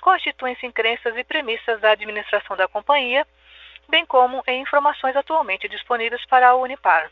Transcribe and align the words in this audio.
constituem-se 0.00 0.66
em 0.66 0.72
crenças 0.72 1.16
e 1.16 1.24
premissas 1.24 1.80
da 1.80 1.90
administração 1.90 2.56
da 2.56 2.68
companhia, 2.68 3.26
bem 3.88 4.04
como 4.04 4.42
em 4.46 4.60
informações 4.60 5.16
atualmente 5.16 5.68
disponíveis 5.68 6.24
para 6.26 6.48
a 6.48 6.54
Unipar. 6.54 7.10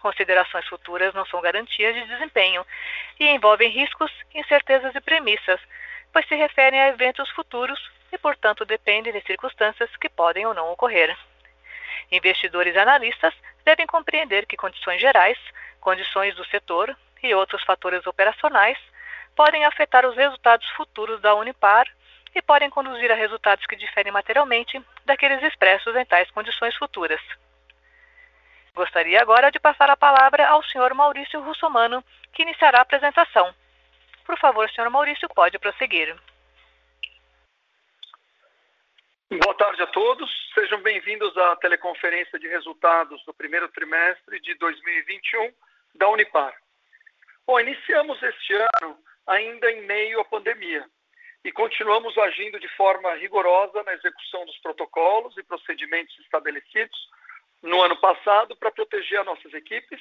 Considerações 0.00 0.66
futuras 0.68 1.14
não 1.14 1.26
são 1.26 1.40
garantias 1.40 1.94
de 1.94 2.04
desempenho 2.06 2.64
e 3.18 3.28
envolvem 3.28 3.70
riscos, 3.70 4.12
incertezas 4.34 4.94
e 4.94 5.00
premissas, 5.00 5.60
pois 6.12 6.26
se 6.28 6.34
referem 6.34 6.80
a 6.80 6.88
eventos 6.88 7.28
futuros 7.30 7.80
e, 8.12 8.18
portanto, 8.18 8.64
dependem 8.64 9.12
de 9.12 9.20
circunstâncias 9.22 9.94
que 9.96 10.08
podem 10.08 10.46
ou 10.46 10.54
não 10.54 10.70
ocorrer. 10.70 11.16
Investidores 12.10 12.74
e 12.74 12.78
analistas 12.78 13.34
devem 13.64 13.86
compreender 13.86 14.46
que 14.46 14.56
condições 14.56 15.00
gerais, 15.00 15.38
condições 15.80 16.34
do 16.36 16.44
setor 16.46 16.96
e 17.22 17.34
outros 17.34 17.62
fatores 17.64 18.06
operacionais 18.06 18.78
podem 19.36 19.64
afetar 19.66 20.06
os 20.06 20.16
resultados 20.16 20.66
futuros 20.70 21.20
da 21.20 21.34
Unipar 21.34 21.86
e 22.34 22.40
podem 22.42 22.70
conduzir 22.70 23.12
a 23.12 23.14
resultados 23.14 23.64
que 23.66 23.76
diferem 23.76 24.10
materialmente 24.10 24.82
daqueles 25.04 25.42
expressos 25.42 25.94
em 25.94 26.04
tais 26.04 26.30
condições 26.30 26.74
futuras. 26.76 27.20
Gostaria 28.74 29.20
agora 29.20 29.50
de 29.50 29.60
passar 29.60 29.88
a 29.90 29.96
palavra 29.96 30.46
ao 30.48 30.62
Sr. 30.62 30.94
Maurício 30.94 31.40
Russomano, 31.40 32.02
que 32.32 32.42
iniciará 32.42 32.78
a 32.78 32.82
apresentação. 32.82 33.54
Por 34.24 34.38
favor, 34.38 34.68
Sr. 34.70 34.90
Maurício, 34.90 35.28
pode 35.28 35.58
prosseguir. 35.58 36.14
Boa 39.30 39.54
tarde 39.54 39.82
a 39.82 39.86
todos. 39.86 40.30
Sejam 40.54 40.80
bem-vindos 40.82 41.36
à 41.36 41.56
teleconferência 41.56 42.38
de 42.38 42.48
resultados 42.48 43.24
do 43.24 43.34
primeiro 43.34 43.68
trimestre 43.68 44.40
de 44.40 44.54
2021 44.54 45.52
da 45.94 46.08
Unipar. 46.08 46.54
Bom, 47.46 47.58
iniciamos 47.60 48.22
este 48.22 48.54
ano 48.82 48.98
ainda 49.26 49.70
em 49.70 49.82
meio 49.82 50.20
à 50.20 50.24
pandemia 50.24 50.84
e 51.44 51.52
continuamos 51.52 52.16
agindo 52.18 52.58
de 52.58 52.68
forma 52.76 53.14
rigorosa 53.14 53.82
na 53.84 53.92
execução 53.94 54.44
dos 54.44 54.58
protocolos 54.58 55.36
e 55.36 55.44
procedimentos 55.44 56.18
estabelecidos 56.18 56.98
no 57.62 57.80
ano 57.82 57.96
passado 57.98 58.56
para 58.56 58.72
proteger 58.72 59.20
as 59.20 59.26
nossas 59.26 59.54
equipes, 59.54 60.00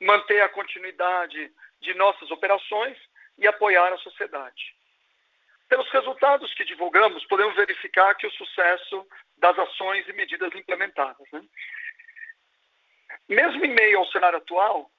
manter 0.00 0.42
a 0.42 0.48
continuidade 0.48 1.50
de 1.80 1.94
nossas 1.94 2.30
operações 2.30 2.98
e 3.38 3.46
apoiar 3.46 3.92
a 3.92 3.98
sociedade. 3.98 4.74
Pelos 5.68 5.90
resultados 5.90 6.52
que 6.54 6.64
divulgamos, 6.64 7.24
podemos 7.26 7.56
verificar 7.56 8.14
que 8.14 8.26
o 8.26 8.32
sucesso 8.32 9.06
das 9.38 9.58
ações 9.58 10.06
e 10.06 10.12
medidas 10.12 10.54
implementadas. 10.54 11.26
Né? 11.32 11.42
Mesmo 13.28 13.64
em 13.64 13.74
meio 13.74 13.98
ao 13.98 14.06
cenário 14.08 14.38
atual, 14.38 14.90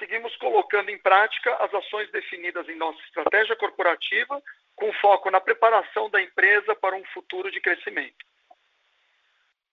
seguimos 0.00 0.34
colocando 0.36 0.88
em 0.88 0.98
prática 0.98 1.54
as 1.56 1.72
ações 1.72 2.10
definidas 2.10 2.68
em 2.68 2.74
nossa 2.74 2.98
estratégia 3.02 3.54
corporativa, 3.54 4.42
com 4.74 4.92
foco 4.94 5.30
na 5.30 5.40
preparação 5.40 6.08
da 6.10 6.20
empresa 6.20 6.74
para 6.74 6.96
um 6.96 7.04
futuro 7.12 7.50
de 7.50 7.60
crescimento. 7.60 8.26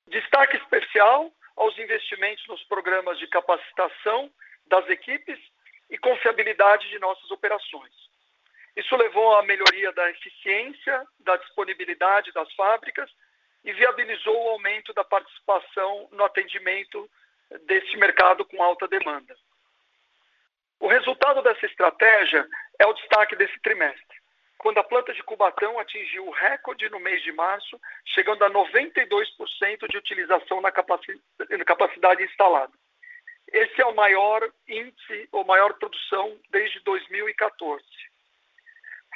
Destaque 0.08 0.58
especial 0.58 1.32
aos 1.56 1.78
investimentos 1.80 2.46
nos 2.48 2.62
programas 2.66 3.18
de 3.18 3.28
capacitação 3.28 4.32
das 4.68 4.88
equipes 4.90 5.40
e 5.90 5.98
confiabilidade 5.98 6.90
de 6.90 7.00
nossas 7.00 7.32
operações. 7.32 7.94
Isso 8.76 8.96
levou 8.96 9.36
à 9.38 9.44
melhoria 9.44 9.92
da 9.94 10.10
eficiência, 10.12 11.08
da 11.20 11.38
disponibilidade 11.38 12.32
das 12.34 12.54
fábricas 12.54 13.10
e 13.64 13.74
viabilizou 13.74 14.36
o 14.46 14.50
aumento 14.50 14.94
da 14.94 15.04
participação 15.04 16.10
no 16.12 16.24
atendimento 16.26 17.10
deste 17.66 17.98
mercado 17.98 18.46
com 18.46 18.62
alta 18.62 18.88
demanda. 18.88 19.36
O 20.80 20.88
resultado 20.88 21.42
dessa 21.42 21.66
estratégia 21.66 22.48
é 22.80 22.86
o 22.86 22.94
destaque 22.94 23.36
desse 23.36 23.60
trimestre, 23.62 24.18
quando 24.58 24.78
a 24.78 24.84
planta 24.84 25.14
de 25.14 25.24
Cubatão 25.24 25.80
atingiu 25.80 26.28
o 26.28 26.32
recorde 26.32 26.90
no 26.90 27.00
mês 27.00 27.22
de 27.24 27.32
março, 27.32 27.80
chegando 28.06 28.44
a 28.44 28.50
92% 28.50 29.88
de 29.90 29.98
utilização 29.98 30.62
na 30.62 30.72
capacidade 30.72 32.24
instalada. 32.24 32.74
Esse 33.52 33.82
é 33.82 33.86
o 33.86 33.96
maior 33.96 34.48
índice, 34.68 35.28
ou 35.32 35.46
maior 35.46 35.74
produção 35.74 36.38
desde 36.50 36.80
2014. 36.82 37.84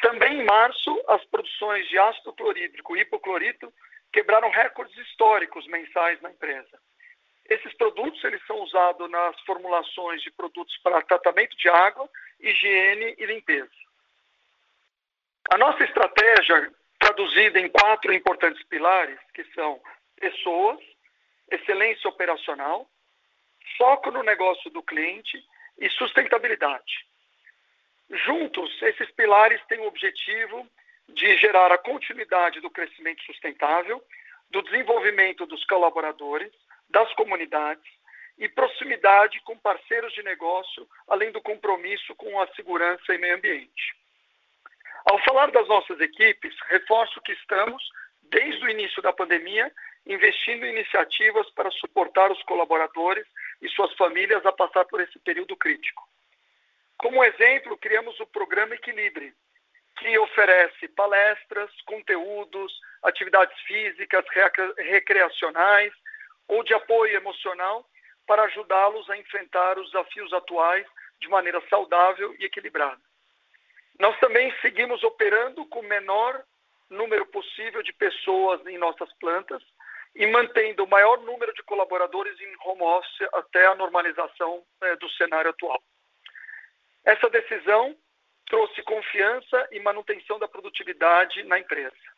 Também 0.01 0.39
em 0.39 0.45
março, 0.45 1.03
as 1.07 1.23
produções 1.25 1.88
de 1.89 1.97
ácido 1.97 2.33
clorídrico 2.33 2.95
e 2.95 3.01
hipoclorito 3.01 3.72
quebraram 4.11 4.49
recordes 4.49 4.97
históricos 4.97 5.67
mensais 5.67 6.19
na 6.22 6.31
empresa. 6.31 6.79
Esses 7.51 7.73
produtos 7.73 8.23
eles 8.23 8.41
são 8.47 8.62
usados 8.62 9.12
nas 9.12 9.38
formulações 9.41 10.22
de 10.22 10.31
produtos 10.31 10.78
para 10.78 11.01
tratamento 11.01 11.57
de 11.57 11.67
água, 11.67 12.09
higiene 12.39 13.13
e 13.17 13.25
limpeza. 13.25 13.69
A 15.50 15.57
nossa 15.57 15.84
estratégia, 15.84 16.72
traduzida 16.97 17.59
em 17.59 17.67
quatro 17.67 18.14
importantes 18.14 18.64
pilares, 18.64 19.20
que 19.34 19.43
são 19.53 19.81
pessoas, 20.16 20.79
excelência 21.52 22.09
operacional, 22.09 22.90
foco 23.78 24.11
no 24.11 24.23
negócio 24.23 24.72
do 24.72 24.81
cliente 24.81 25.37
e 25.78 25.90
sustentabilidade. 25.90 27.05
Juntos, 28.11 28.81
esses 28.81 29.11
pilares 29.11 29.61
têm 29.66 29.79
o 29.81 29.87
objetivo 29.87 30.66
de 31.09 31.35
gerar 31.35 31.70
a 31.70 31.78
continuidade 31.78 32.61
do 32.61 32.70
crescimento 32.70 33.22
sustentável, 33.23 34.02
do 34.49 34.61
desenvolvimento 34.61 35.46
dos 35.46 35.66
colaboradores, 35.66 36.53
das 36.91 37.11
comunidades 37.14 37.84
e 38.38 38.49
proximidade 38.49 39.40
com 39.41 39.58
parceiros 39.58 40.14
de 40.14 40.23
negócio, 40.23 40.88
além 41.08 41.32
do 41.32 41.41
compromisso 41.41 42.16
com 42.16 42.40
a 42.41 42.47
segurança 42.55 43.14
e 43.14 43.17
meio 43.17 43.35
ambiente. 43.35 43.96
Ao 45.09 45.20
falar 45.23 45.52
das 45.52 45.67
nossas 45.67 45.99
equipes, 45.99 46.55
reforço 46.67 47.22
que 47.22 47.34
estamos, 47.34 47.84
desde 48.23 48.64
o 48.66 48.70
início 48.70 49.02
da 49.02 49.14
pandemia, 49.14 49.72
investindo 50.05 50.66
em 50.66 50.72
iniciativas 50.72 51.49
para 51.52 51.72
suportar 51.72 52.32
os 52.32 52.41
colaboradores 52.43 53.28
e 53.61 53.70
suas 53.70 53.93
famílias 53.96 54.46
a 54.46 54.52
passar 54.52 54.85
por 54.85 55.02
esse 55.02 55.20
período 55.20 55.55
crítico. 55.55 56.08
Como 56.97 57.23
exemplo, 57.23 57.78
criamos 57.78 58.20
o 58.20 58.28
programa 58.28 58.76
Equilibre, 58.76 59.34
que 59.97 60.17
oferece 60.17 60.88
palestras, 60.90 61.70
conteúdos, 61.85 62.73
atividades 63.03 63.59
físicas, 63.61 64.26
recreacionais 64.78 65.93
ou 66.52 66.64
de 66.64 66.74
apoio 66.74 67.16
emocional 67.16 67.86
para 68.28 68.44
ajudá-los 68.44 69.09
a 69.09 69.18
enfrentar 69.18 69.80
os 69.80 69.90
desafios 69.90 70.34
atuais 70.34 70.86
de 71.22 71.30
maneira 71.30 71.64
saudável 71.70 72.36
e 72.38 72.44
equilibrada. 72.44 73.02
Nós 73.98 74.20
também 74.20 74.53
seguimos 74.62 75.02
operando 75.02 75.66
com 75.68 75.80
o 75.80 75.88
menor 75.88 76.44
número 76.90 77.26
possível 77.28 77.82
de 77.82 77.94
pessoas 77.94 78.59
em 78.68 78.78
nossas 78.78 79.09
plantas 79.14 79.64
e 80.14 80.28
mantendo 80.28 80.84
o 80.84 80.90
maior 80.90 81.22
número 81.22 81.53
de 81.53 81.64
colaboradores 81.64 82.38
em 82.42 82.53
home 82.66 82.82
office 82.82 83.30
até 83.34 83.68
a 83.68 83.76
normalização 83.76 84.62
é, 84.82 84.98
do 84.98 85.09
cenário 85.12 85.52
atual. 85.52 85.82
Essa 87.06 87.30
decisão 87.30 87.96
trouxe 88.48 88.84
confiança 88.84 89.70
e 89.72 89.80
manutenção 89.80 90.38
da 90.38 90.50
produtividade 90.50 91.44
na 91.44 91.58
empresa. 91.58 92.10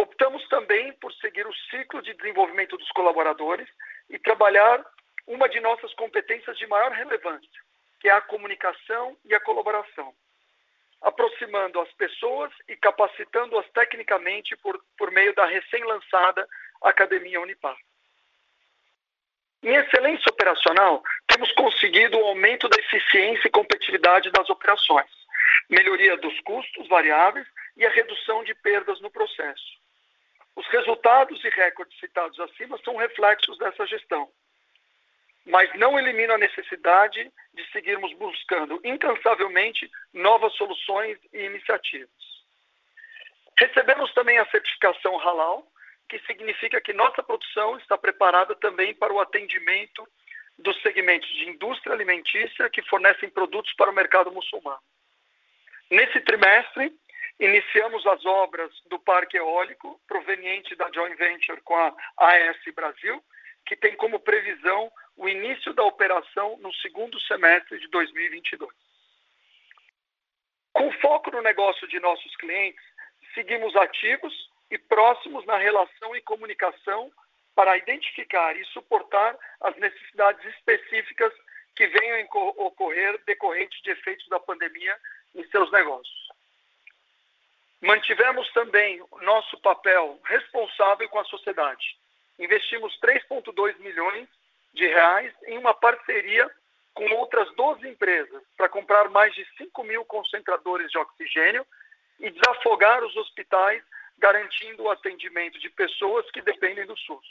Optamos 0.00 0.48
também 0.48 0.94
por 0.94 1.12
seguir 1.16 1.46
o 1.46 1.54
ciclo 1.70 2.00
de 2.00 2.14
desenvolvimento 2.14 2.74
dos 2.78 2.90
colaboradores 2.92 3.68
e 4.08 4.18
trabalhar 4.18 4.82
uma 5.26 5.46
de 5.46 5.60
nossas 5.60 5.92
competências 5.92 6.56
de 6.56 6.66
maior 6.66 6.90
relevância, 6.90 7.60
que 8.00 8.08
é 8.08 8.12
a 8.12 8.20
comunicação 8.22 9.14
e 9.26 9.34
a 9.34 9.40
colaboração, 9.40 10.14
aproximando 11.02 11.78
as 11.80 11.92
pessoas 11.92 12.50
e 12.66 12.76
capacitando-as 12.76 13.68
tecnicamente 13.72 14.56
por, 14.56 14.82
por 14.96 15.10
meio 15.10 15.34
da 15.34 15.44
recém-lançada 15.44 16.48
Academia 16.80 17.38
Unipar. 17.38 17.76
Em 19.62 19.74
excelência 19.74 20.30
operacional, 20.32 21.02
temos 21.26 21.52
conseguido 21.52 22.16
o 22.16 22.24
aumento 22.24 22.70
da 22.70 22.80
eficiência 22.80 23.48
e 23.48 23.50
competitividade 23.50 24.30
das 24.30 24.48
operações, 24.48 25.10
melhoria 25.68 26.16
dos 26.16 26.40
custos 26.40 26.88
variáveis 26.88 27.46
e 27.76 27.84
a 27.84 27.90
redução 27.90 28.42
de 28.44 28.54
perdas 28.54 28.98
no 29.02 29.10
processo. 29.10 29.79
Os 30.56 30.66
resultados 30.68 31.42
e 31.44 31.48
recordes 31.50 31.98
citados 31.98 32.38
acima 32.40 32.78
são 32.84 32.96
reflexos 32.96 33.56
dessa 33.58 33.86
gestão, 33.86 34.30
mas 35.46 35.72
não 35.78 35.98
eliminam 35.98 36.34
a 36.34 36.38
necessidade 36.38 37.32
de 37.54 37.72
seguirmos 37.72 38.12
buscando 38.14 38.80
incansavelmente 38.84 39.90
novas 40.12 40.52
soluções 40.54 41.18
e 41.32 41.38
iniciativas. 41.44 42.10
Recebemos 43.58 44.12
também 44.14 44.38
a 44.38 44.46
certificação 44.46 45.18
Halal, 45.18 45.66
que 46.08 46.18
significa 46.20 46.80
que 46.80 46.92
nossa 46.92 47.22
produção 47.22 47.76
está 47.78 47.96
preparada 47.96 48.54
também 48.56 48.94
para 48.94 49.12
o 49.12 49.20
atendimento 49.20 50.06
dos 50.58 50.80
segmentos 50.82 51.28
de 51.28 51.48
indústria 51.48 51.92
alimentícia 51.92 52.68
que 52.70 52.82
fornecem 52.82 53.30
produtos 53.30 53.72
para 53.74 53.90
o 53.90 53.94
mercado 53.94 54.30
muçulmano. 54.32 54.80
Nesse 55.90 56.20
trimestre, 56.20 56.92
iniciamos 57.40 58.06
as 58.06 58.24
obras 58.26 58.70
do 58.86 58.98
parque 58.98 59.38
eólico 59.38 59.98
proveniente 60.06 60.76
da 60.76 60.90
joint 60.92 61.16
venture 61.16 61.60
com 61.62 61.74
a 61.74 61.94
AS 62.18 62.58
Brasil, 62.74 63.22
que 63.64 63.74
tem 63.74 63.96
como 63.96 64.20
previsão 64.20 64.92
o 65.16 65.28
início 65.28 65.72
da 65.72 65.82
operação 65.84 66.58
no 66.58 66.72
segundo 66.74 67.18
semestre 67.20 67.78
de 67.78 67.88
2022. 67.88 68.70
Com 70.72 70.92
foco 70.92 71.30
no 71.30 71.42
negócio 71.42 71.88
de 71.88 71.98
nossos 71.98 72.36
clientes, 72.36 72.84
seguimos 73.34 73.74
ativos 73.74 74.50
e 74.70 74.78
próximos 74.78 75.44
na 75.46 75.56
relação 75.56 76.14
e 76.14 76.20
comunicação 76.22 77.10
para 77.54 77.76
identificar 77.76 78.56
e 78.56 78.64
suportar 78.66 79.36
as 79.62 79.76
necessidades 79.76 80.44
específicas 80.54 81.32
que 81.74 81.86
venham 81.86 82.28
a 82.30 82.38
ocorrer 82.64 83.18
decorrentes 83.24 83.80
de 83.82 83.90
efeitos 83.90 84.28
da 84.28 84.38
pandemia 84.38 84.96
em 85.34 85.44
seus 85.48 85.70
negócios. 85.72 86.19
Mantivemos 87.80 88.50
também 88.52 89.02
nosso 89.22 89.58
papel 89.60 90.20
responsável 90.24 91.08
com 91.08 91.18
a 91.18 91.24
sociedade. 91.24 91.96
Investimos 92.38 92.98
3,2 93.00 93.78
milhões 93.78 94.28
de 94.74 94.86
reais 94.86 95.32
em 95.46 95.58
uma 95.58 95.74
parceria 95.74 96.50
com 96.92 97.04
outras 97.14 97.50
12 97.54 97.88
empresas 97.88 98.42
para 98.56 98.68
comprar 98.68 99.08
mais 99.08 99.34
de 99.34 99.46
5 99.56 99.82
mil 99.84 100.04
concentradores 100.04 100.90
de 100.90 100.98
oxigênio 100.98 101.66
e 102.18 102.30
desafogar 102.30 103.02
os 103.02 103.16
hospitais 103.16 103.82
garantindo 104.18 104.82
o 104.82 104.90
atendimento 104.90 105.58
de 105.58 105.70
pessoas 105.70 106.30
que 106.30 106.42
dependem 106.42 106.84
do 106.84 106.96
SUS. 106.98 107.26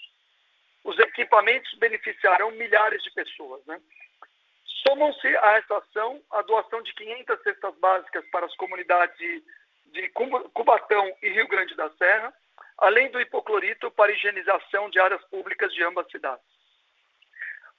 Os 0.83 0.97
equipamentos 0.97 1.71
beneficiarão 1.75 2.49
milhares 2.51 3.03
de 3.03 3.11
pessoas. 3.11 3.63
Né? 3.67 3.79
Somam-se 4.87 5.27
a 5.27 5.57
essa 5.57 5.77
ação 5.77 6.19
a 6.31 6.41
doação 6.41 6.81
de 6.81 6.93
500 6.95 7.43
cestas 7.43 7.75
básicas 7.77 8.25
para 8.31 8.47
as 8.47 8.55
comunidades 8.55 9.43
de, 9.91 10.09
Cubatão 10.09 11.15
e 11.21 11.29
Rio 11.29 11.47
Grande 11.47 11.75
da 11.75 11.89
Serra, 11.91 12.33
além 12.77 13.09
do 13.11 13.19
hipoclorito 13.19 13.91
para 13.91 14.11
higienização 14.11 14.89
de 14.89 14.99
áreas 14.99 15.23
públicas 15.25 15.73
de 15.73 15.83
ambas 15.83 16.09
cidades. 16.09 16.45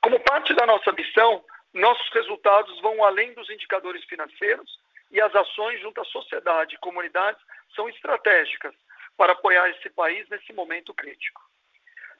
Como 0.02 0.20
parte 0.20 0.54
da 0.54 0.66
nossa 0.66 0.92
missão, 0.92 1.44
nossos 1.72 2.08
resultados 2.12 2.80
vão 2.80 3.04
além 3.04 3.32
dos 3.34 3.48
indicadores 3.50 4.04
financeiros 4.04 4.78
e 5.10 5.20
as 5.20 5.34
ações 5.34 5.80
junto 5.80 6.00
à 6.00 6.04
sociedade 6.04 6.74
e 6.74 6.78
comunidades 6.78 7.40
são 7.74 7.88
estratégicas 7.88 8.74
para 9.16 9.32
apoiar 9.32 9.68
esse 9.70 9.90
país 9.90 10.28
nesse 10.28 10.52
momento 10.52 10.94
crítico. 10.94 11.40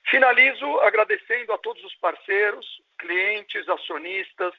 Finalizo 0.06 0.80
agradecendo 0.80 1.52
a 1.52 1.58
todos 1.58 1.82
os 1.84 1.94
parceiros, 1.96 2.66
clientes, 2.98 3.68
acionistas, 3.68 4.52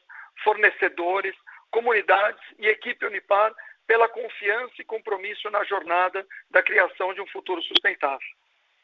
fornecedores, 0.43 1.35
comunidades 1.69 2.41
e 2.59 2.67
equipe 2.67 3.05
Unipar 3.05 3.53
pela 3.87 4.07
confiança 4.07 4.73
e 4.79 4.85
compromisso 4.85 5.49
na 5.49 5.63
jornada 5.63 6.25
da 6.49 6.63
criação 6.63 7.13
de 7.13 7.21
um 7.21 7.27
futuro 7.27 7.61
sustentável. 7.63 8.27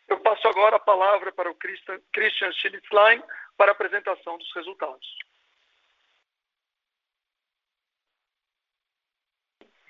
Eu 0.08 0.20
passo 0.20 0.48
agora 0.48 0.78
a 0.78 0.80
palavra 0.80 1.32
para 1.32 1.52
o 1.52 1.56
Christian 1.56 2.52
Schlitzlein 2.54 3.22
para 3.58 3.72
a 3.72 3.74
apresentação 3.74 4.38
dos 4.38 4.54
resultados. 4.54 5.18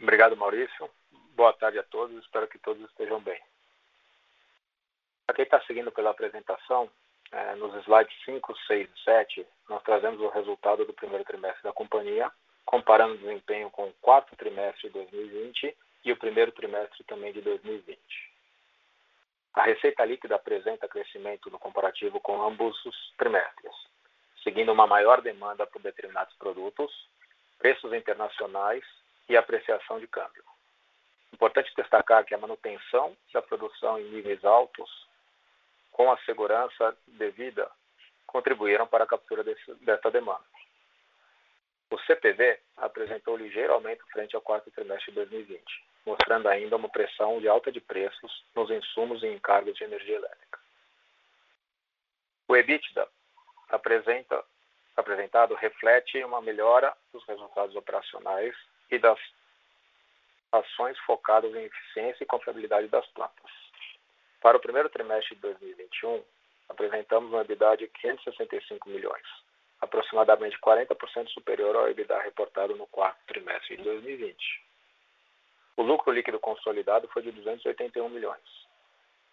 Obrigado, 0.02 0.38
Maurício. 0.38 0.90
Boa 1.36 1.54
tarde 1.54 1.80
a 1.80 1.84
todos. 1.84 2.16
Espero 2.24 2.48
que 2.48 2.60
todos 2.60 2.84
estejam 2.90 3.20
bem. 3.20 3.42
Para 5.26 5.36
quem 5.36 5.44
está 5.44 5.60
seguindo 5.62 5.92
pela 5.92 6.12
apresentação, 6.12 6.90
é, 7.32 7.56
nos 7.56 7.74
slides 7.84 8.16
5, 8.24 8.56
6 8.68 8.90
e 8.90 9.04
7, 9.04 9.48
nós 9.70 9.84
trazemos 9.84 10.22
o 10.22 10.30
resultado 10.30 10.86
do 10.86 10.94
primeiro 10.94 11.26
trimestre 11.26 11.64
da 11.64 11.74
companhia, 11.74 12.32
comparando 12.68 13.16
o 13.16 13.18
desempenho 13.18 13.72
com 13.72 13.88
o 13.88 13.94
quarto 14.02 14.36
trimestre 14.36 14.90
de 14.90 14.94
2020 14.94 15.76
e 16.04 16.12
o 16.12 16.18
primeiro 16.18 16.52
trimestre 16.52 17.02
também 17.06 17.32
de 17.32 17.42
2020. 17.42 17.98
A 19.54 19.64
receita 19.64 20.04
líquida 20.04 20.36
apresenta 20.36 20.88
crescimento 20.88 21.50
no 21.50 21.58
comparativo 21.58 22.20
com 22.20 22.44
ambos 22.44 22.78
os 22.86 23.14
trimestres, 23.18 23.74
seguindo 24.44 24.72
uma 24.74 24.86
maior 24.86 25.22
demanda 25.22 25.66
por 25.66 25.82
determinados 25.82 26.36
produtos, 26.36 26.92
preços 27.58 27.94
internacionais 27.94 28.84
e 29.30 29.38
apreciação 29.38 29.98
de 29.98 30.08
câmbio. 30.08 30.44
Importante 31.34 31.74
destacar 31.76 32.26
que 32.26 32.36
a 32.36 32.38
manutenção 32.38 33.16
da 33.34 33.42
produção 33.42 33.98
em 33.98 34.10
níveis 34.10 34.44
altos 34.44 35.08
com 35.92 36.12
a 36.12 36.18
segurança 36.20 36.96
devida, 37.08 37.72
contribuíram 38.28 38.86
para 38.86 39.06
a 39.06 39.08
captura 39.08 39.44
desse, 39.44 39.74
dessa 39.86 40.12
demanda. 40.12 40.57
O 41.90 41.98
CPV 42.00 42.60
apresentou 42.78 43.38
ligeiro 43.38 43.74
aumento 43.74 44.06
frente 44.12 44.36
ao 44.36 44.42
quarto 44.42 44.70
trimestre 44.72 45.12
de 45.12 45.16
2020, 45.16 45.64
mostrando 46.06 46.48
ainda 46.50 46.76
uma 46.76 46.90
pressão 46.90 47.40
de 47.40 47.48
alta 47.48 47.72
de 47.72 47.80
preços 47.80 48.44
nos 48.56 48.70
insumos 48.70 49.24
e 49.24 49.28
encargos 49.28 49.76
de 49.76 49.84
energia 49.84 50.16
elétrica. 50.16 50.60
O 52.48 52.56
EBITDA 52.56 53.08
apresenta, 53.70 54.44
apresentado 54.96 55.54
reflete 55.56 56.24
uma 56.24 56.42
melhora 56.42 56.96
dos 57.14 57.26
resultados 57.26 57.76
operacionais 57.76 58.56
e 58.92 59.00
das 59.00 59.20
ações 60.52 60.98
focadas 61.00 61.54
em 61.56 61.64
eficiência 61.64 62.24
e 62.24 62.28
confiabilidade 62.28 62.88
das 62.88 63.06
plantas. 63.08 63.52
Para 64.42 64.58
o 64.58 64.62
primeiro 64.62 64.90
trimestre 64.90 65.36
de 65.36 65.42
2021, 65.42 66.24
apresentamos 66.70 67.32
uma 67.32 67.42
EBITDA 67.42 67.78
de 67.78 67.88
565 67.88 68.90
milhões, 68.90 69.26
aproximadamente 69.82 70.60
40% 70.60 71.30
superior 71.30 71.76
ao 71.76 71.90
EBITDA 71.90 72.20
reportado 72.22 72.76
no 72.76 72.88
quarto 72.88 73.20
trimestre 73.28 73.78
de 73.78 73.84
2020. 73.84 74.36
O 75.76 75.84
lucro 75.84 76.12
líquido 76.12 76.40
consolidado 76.40 77.08
foi 77.10 77.22
de 77.22 77.32
281 77.32 78.10
milhões, 78.10 78.68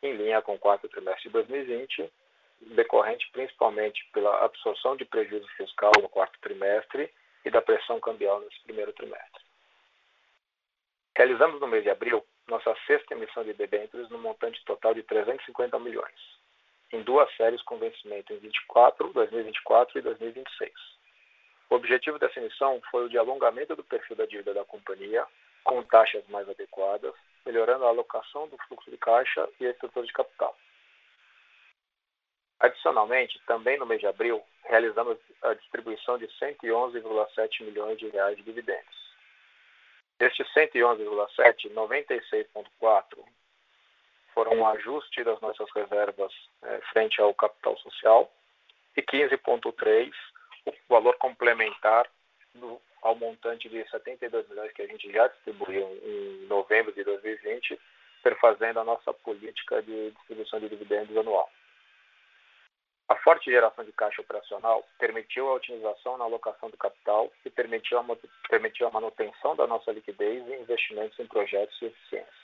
em 0.02 0.12
linha 0.12 0.42
com 0.42 0.54
o 0.54 0.58
quarto 0.58 0.88
trimestre 0.88 1.24
de 1.24 1.30
2020, 1.30 2.12
decorrente 2.60 3.28
principalmente 3.32 4.04
pela 4.12 4.44
absorção 4.44 4.96
de 4.96 5.04
prejuízo 5.04 5.48
fiscal 5.56 5.92
no 6.00 6.08
quarto 6.08 6.38
trimestre 6.40 7.10
e 7.44 7.50
da 7.50 7.62
pressão 7.62 7.98
cambial 8.00 8.40
nesse 8.40 8.60
primeiro 8.64 8.92
trimestre. 8.92 9.42
Realizamos 11.16 11.60
no 11.60 11.66
mês 11.66 11.82
de 11.84 11.90
abril 11.90 12.24
nossa 12.46 12.74
sexta 12.86 13.14
emissão 13.14 13.42
de 13.44 13.54
debêntures 13.54 14.08
no 14.10 14.18
montante 14.18 14.62
total 14.64 14.92
de 14.92 15.02
350 15.02 15.78
milhões, 15.78 16.14
em 16.93 17.03
duas 17.03 17.35
séries 17.37 17.62
com 17.62 17.79
vencimento 17.79 18.33
em 18.33 18.38
24, 18.38 19.12
2024 19.12 19.99
e 19.99 20.03
2026. 20.03 20.73
O 21.71 21.76
objetivo 21.76 22.19
dessa 22.19 22.38
emissão 22.38 22.81
foi 22.91 23.05
o 23.05 23.09
de 23.09 23.19
alongamento 23.19 23.75
do 23.75 23.83
perfil 23.83 24.17
da 24.17 24.26
dívida 24.26 24.55
da 24.55 24.64
companhia, 24.64 25.26
com 25.64 25.83
taxas 25.83 26.26
mais 26.29 26.49
adequadas, 26.49 27.14
melhorando 27.45 27.85
a 27.85 27.88
alocação 27.88 28.47
do 28.49 28.57
fluxo 28.69 28.91
de 28.91 28.99
caixa 28.99 29.49
e 29.59 29.67
a 29.67 29.71
estrutura 29.71 30.07
de 30.07 30.12
capital. 30.12 30.57
Adicionalmente, 32.61 33.41
também 33.47 33.79
no 33.79 33.87
mês 33.87 34.00
de 34.00 34.07
abril, 34.07 34.43
realizamos 34.64 35.19
a 35.43 35.55
distribuição 35.55 36.17
de 36.19 36.26
111,7 36.29 37.64
milhões 37.64 37.99
de 37.99 38.09
reais 38.09 38.37
de 38.37 38.43
dividendos. 38.43 39.05
Destes 40.19 40.47
111,7, 40.55 41.71
96,4 41.75 43.25
foram 44.35 44.53
um 44.53 44.67
ajuste 44.67 45.23
das 45.25 45.41
nossas 45.41 45.71
reservas 45.75 46.33
é, 46.62 46.81
frente 46.93 47.21
ao 47.21 47.33
capital 47.33 47.76
social 47.79 48.31
e 48.97 49.03
15,3 49.03 50.12
o 50.67 50.73
valor 50.88 51.17
complementar 51.19 52.07
do, 52.55 52.81
ao 53.03 53.14
montante 53.14 53.69
de 53.69 53.88
72 53.91 54.49
milhões 54.49 54.73
que 54.73 54.83
a 54.83 54.87
gente 54.87 55.11
já 55.12 55.29
distribuiu 55.29 55.87
em 56.03 56.47
novembro 56.47 56.93
de 56.93 57.05
2020, 57.05 57.79
perfazendo 58.23 58.81
a 58.81 58.85
nossa 58.85 59.12
política 59.12 59.83
de 59.83 60.11
distribuição 60.11 60.59
de 60.59 60.69
dividendos 60.69 61.17
anual. 61.17 61.49
A 63.07 63.17
forte 63.17 63.50
geração 63.50 63.85
de 63.85 63.93
caixa 63.93 64.23
operacional 64.23 64.83
permitiu 64.99 65.49
a 65.50 65.55
otimização 65.55 66.17
na 66.17 66.25
alocação 66.25 66.71
do 66.71 66.76
capital 66.79 67.31
e 67.45 67.50
permitiu 67.50 67.99
a, 67.99 68.05
permitiu 68.49 68.87
a 68.87 68.91
manutenção 68.91 69.55
da 69.55 69.67
nossa 69.67 69.93
liquidez 69.93 70.47
e 70.49 70.55
investimentos 70.55 71.19
em 71.19 71.26
projetos 71.26 71.79
de 71.79 71.87
eficiência. 71.87 72.43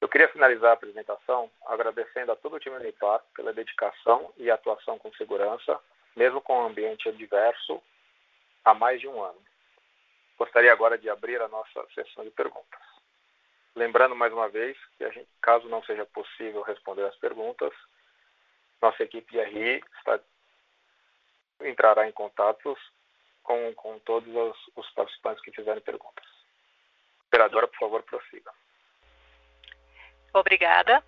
Eu 0.00 0.08
queria 0.08 0.28
finalizar 0.28 0.70
a 0.70 0.74
apresentação 0.74 1.50
agradecendo 1.66 2.32
a 2.32 2.36
todo 2.36 2.56
o 2.56 2.60
time 2.60 2.76
Unipar 2.76 3.22
pela 3.34 3.52
dedicação 3.52 4.32
e 4.38 4.50
atuação 4.50 4.98
com 4.98 5.12
segurança, 5.12 5.78
mesmo 6.16 6.40
com 6.40 6.58
um 6.58 6.66
ambiente 6.66 7.08
adverso, 7.08 7.82
há 8.64 8.72
mais 8.72 8.98
de 8.98 9.06
um 9.06 9.22
ano. 9.22 9.40
Gostaria 10.38 10.72
agora 10.72 10.96
de 10.96 11.10
abrir 11.10 11.40
a 11.42 11.48
nossa 11.48 11.86
sessão 11.94 12.24
de 12.24 12.30
perguntas. 12.30 12.80
Lembrando 13.76 14.16
mais 14.16 14.32
uma 14.32 14.48
vez 14.48 14.76
que, 14.96 15.10
gente, 15.12 15.28
caso 15.42 15.68
não 15.68 15.82
seja 15.84 16.06
possível 16.06 16.62
responder 16.62 17.04
as 17.04 17.16
perguntas, 17.16 17.72
nossa 18.80 19.02
equipe 19.02 19.30
de 19.30 19.38
RI 19.38 19.84
está, 19.98 20.18
entrará 21.60 22.08
em 22.08 22.12
contatos 22.12 22.78
com, 23.42 23.74
com 23.74 23.98
todos 24.00 24.34
os, 24.34 24.56
os 24.76 24.90
participantes 24.92 25.44
que 25.44 25.52
fizerem 25.52 25.82
perguntas. 25.82 26.24
Operadora, 27.26 27.68
por 27.68 27.78
favor, 27.78 28.02
prossiga. 28.02 28.50
Obrigada. 30.32 31.02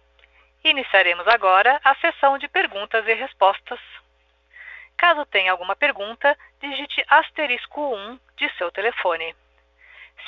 Iniciaremos 0.65 1.27
agora 1.29 1.81
a 1.85 1.95
sessão 1.97 2.39
de 2.39 2.49
perguntas 2.49 3.07
e 3.07 3.15
respostas. 3.15 3.81
Caso 4.97 5.27
tenha 5.27 5.51
alguma 5.51 5.75
pergunta, 5.75 6.37
digite 6.61 7.05
asterisco 7.09 7.95
1 7.95 8.21
de 8.37 8.49
seu 8.57 8.71
telefone. 8.71 9.35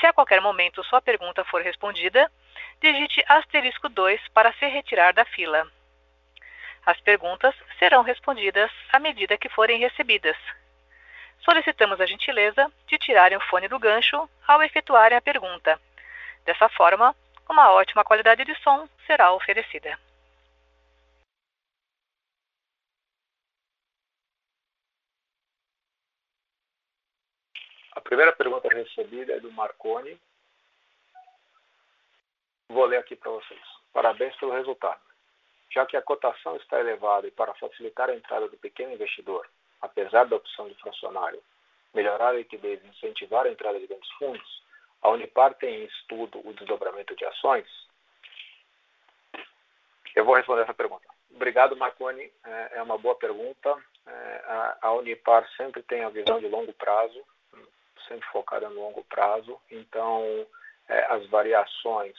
Se 0.01 0.07
a 0.07 0.13
qualquer 0.13 0.41
momento 0.41 0.83
sua 0.85 1.01
pergunta 1.01 1.45
for 1.45 1.63
respondida, 1.63 2.31
digite 2.81 3.25
asterisco 3.29 3.89
2 3.89 4.21
para 4.29 4.53
se 4.55 4.67
retirar 4.67 5.13
da 5.13 5.25
fila. 5.25 5.67
As 6.85 7.01
perguntas 7.01 7.55
serão 7.79 8.03
respondidas 8.03 8.71
à 8.93 8.99
medida 8.99 9.39
que 9.39 9.49
forem 9.49 9.79
recebidas. 9.79 10.37
Solicitamos 11.45 12.01
a 12.01 12.07
gentileza 12.07 12.71
de 12.87 12.99
tirarem 12.99 13.39
o 13.39 13.41
fone 13.43 13.69
do 13.69 13.79
gancho 13.79 14.29
ao 14.47 14.63
efetuarem 14.63 15.17
a 15.17 15.23
pergunta. 15.23 15.81
Dessa 16.45 16.69
forma, 16.69 17.15
uma 17.49 17.73
ótima 17.73 18.05
qualidade 18.05 18.45
de 18.45 18.55
som 18.63 18.89
será 19.07 19.33
oferecida. 19.33 19.99
A 27.93 28.01
primeira 28.01 28.33
pergunta 28.33 28.69
recebida 28.69 29.35
é 29.35 29.41
do 29.41 29.53
Marconi. 29.53 30.21
Vou 32.69 32.87
ler 32.87 32.99
aqui 32.99 33.15
para 33.15 33.31
vocês. 33.31 33.61
Parabéns 33.93 34.35
pelo 34.37 34.53
resultado 34.53 35.01
já 35.75 35.85
que 35.85 35.97
a 35.97 36.03
cotação 36.03 36.57
está 36.57 36.79
elevada 36.79 37.27
e 37.27 37.33
para 37.33 37.53
facilitar 37.55 38.09
a 38.09 38.15
entrada 38.15 38.49
do 38.49 38.57
pequeno 38.57 38.93
investidor, 38.93 39.45
apesar 39.83 40.25
da 40.25 40.37
opção 40.37 40.69
de 40.69 40.75
fracionário, 40.77 41.43
melhorar 41.93 42.29
a 42.29 42.33
liquidez 42.35 42.81
e 42.85 42.89
incentivar 42.89 43.45
a 43.45 43.51
entrada 43.51 43.81
de 43.81 43.89
grandes 43.89 44.11
fundos, 44.13 44.63
a 45.04 45.11
Unipar 45.11 45.54
tem 45.54 45.82
em 45.82 45.84
estudo 45.84 46.40
o 46.49 46.54
desdobramento 46.54 47.14
de 47.14 47.26
ações? 47.26 47.66
Eu 50.16 50.25
vou 50.25 50.34
responder 50.34 50.62
essa 50.62 50.73
pergunta. 50.73 51.06
Obrigado, 51.30 51.76
Marconi. 51.76 52.32
É, 52.42 52.78
é 52.78 52.82
uma 52.82 52.96
boa 52.96 53.14
pergunta. 53.14 53.76
É, 54.06 54.76
a 54.80 54.92
Unipar 54.94 55.46
sempre 55.58 55.82
tem 55.82 56.02
a 56.04 56.08
visão 56.08 56.40
de 56.40 56.49
longo 56.49 56.73
prazo, 56.73 57.23
sempre 58.08 58.26
focada 58.28 58.70
no 58.70 58.80
longo 58.80 59.04
prazo. 59.04 59.61
Então, 59.70 60.46
é, 60.88 61.04
as 61.12 61.26
variações 61.26 62.16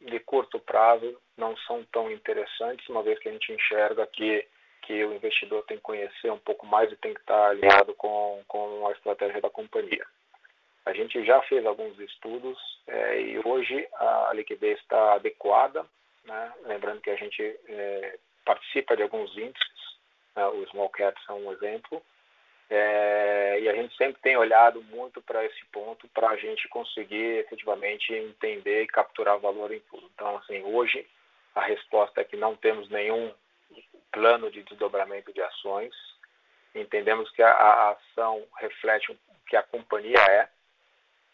de 0.00 0.18
curto 0.20 0.58
prazo 0.58 1.20
não 1.36 1.54
são 1.58 1.84
tão 1.92 2.10
interessantes, 2.10 2.88
uma 2.88 3.02
vez 3.02 3.18
que 3.18 3.28
a 3.28 3.32
gente 3.32 3.52
enxerga 3.52 4.06
que, 4.06 4.48
que 4.80 5.04
o 5.04 5.12
investidor 5.12 5.62
tem 5.66 5.76
que 5.76 5.82
conhecer 5.82 6.30
um 6.30 6.38
pouco 6.38 6.64
mais 6.64 6.90
e 6.90 6.96
tem 6.96 7.12
que 7.12 7.20
estar 7.20 7.50
alinhado 7.50 7.94
com, 7.94 8.42
com 8.48 8.86
a 8.86 8.92
estratégia 8.92 9.42
da 9.42 9.50
companhia. 9.50 10.06
A 10.86 10.92
gente 10.92 11.24
já 11.24 11.40
fez 11.42 11.64
alguns 11.64 11.98
estudos 11.98 12.58
é, 12.86 13.20
e 13.20 13.38
hoje 13.44 13.88
a 13.94 14.32
liquidez 14.34 14.78
está 14.80 15.14
adequada, 15.14 15.84
né? 16.24 16.52
lembrando 16.64 17.00
que 17.00 17.10
a 17.10 17.16
gente 17.16 17.42
é, 17.42 18.18
participa 18.44 18.96
de 18.96 19.02
alguns 19.02 19.36
índices, 19.36 19.98
né? 20.36 20.46
o 20.46 20.66
Small 20.68 20.90
Cap 20.90 21.18
é 21.28 21.32
um 21.32 21.52
exemplo, 21.52 22.02
é, 22.68 23.60
e 23.60 23.68
a 23.68 23.74
gente 23.74 23.96
sempre 23.96 24.20
tem 24.22 24.36
olhado 24.36 24.82
muito 24.82 25.22
para 25.22 25.44
esse 25.44 25.64
ponto 25.66 26.08
para 26.08 26.30
a 26.30 26.36
gente 26.36 26.66
conseguir 26.68 27.38
efetivamente 27.38 28.12
entender 28.12 28.82
e 28.82 28.86
capturar 28.86 29.38
valor 29.38 29.72
em 29.72 29.80
tudo. 29.80 30.10
Então, 30.14 30.36
assim, 30.36 30.62
hoje 30.62 31.06
a 31.54 31.62
resposta 31.62 32.20
é 32.20 32.24
que 32.24 32.36
não 32.36 32.56
temos 32.56 32.88
nenhum 32.90 33.32
plano 34.12 34.50
de 34.50 34.62
desdobramento 34.62 35.32
de 35.32 35.42
ações. 35.42 35.94
Entendemos 36.74 37.30
que 37.30 37.42
a, 37.42 37.50
a 37.50 37.90
ação 37.90 38.42
reflete 38.58 39.12
o 39.12 39.18
que 39.46 39.56
a 39.56 39.62
companhia 39.62 40.18
é, 40.18 40.48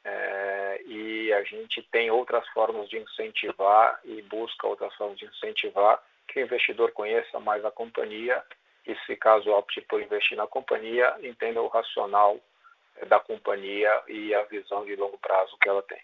é, 0.04 0.82
e 0.86 1.32
a 1.32 1.42
gente 1.44 1.82
tem 1.90 2.10
outras 2.10 2.46
formas 2.48 2.88
de 2.88 2.98
incentivar 2.98 4.00
e 4.04 4.22
busca 4.22 4.66
outras 4.66 4.94
formas 4.94 5.18
de 5.18 5.26
incentivar 5.26 6.02
que 6.26 6.40
o 6.40 6.42
investidor 6.42 6.92
conheça 6.92 7.38
mais 7.40 7.64
a 7.64 7.70
companhia 7.70 8.42
e 8.86 8.94
se 9.06 9.16
caso 9.16 9.50
opte 9.50 9.80
por 9.82 10.00
investir 10.00 10.36
na 10.36 10.46
companhia, 10.46 11.14
entenda 11.22 11.60
o 11.60 11.68
racional 11.68 12.40
eh, 12.96 13.04
da 13.06 13.20
companhia 13.20 14.02
e 14.08 14.34
a 14.34 14.42
visão 14.44 14.84
de 14.84 14.96
longo 14.96 15.18
prazo 15.18 15.56
que 15.58 15.68
ela 15.68 15.82
tem. 15.82 16.00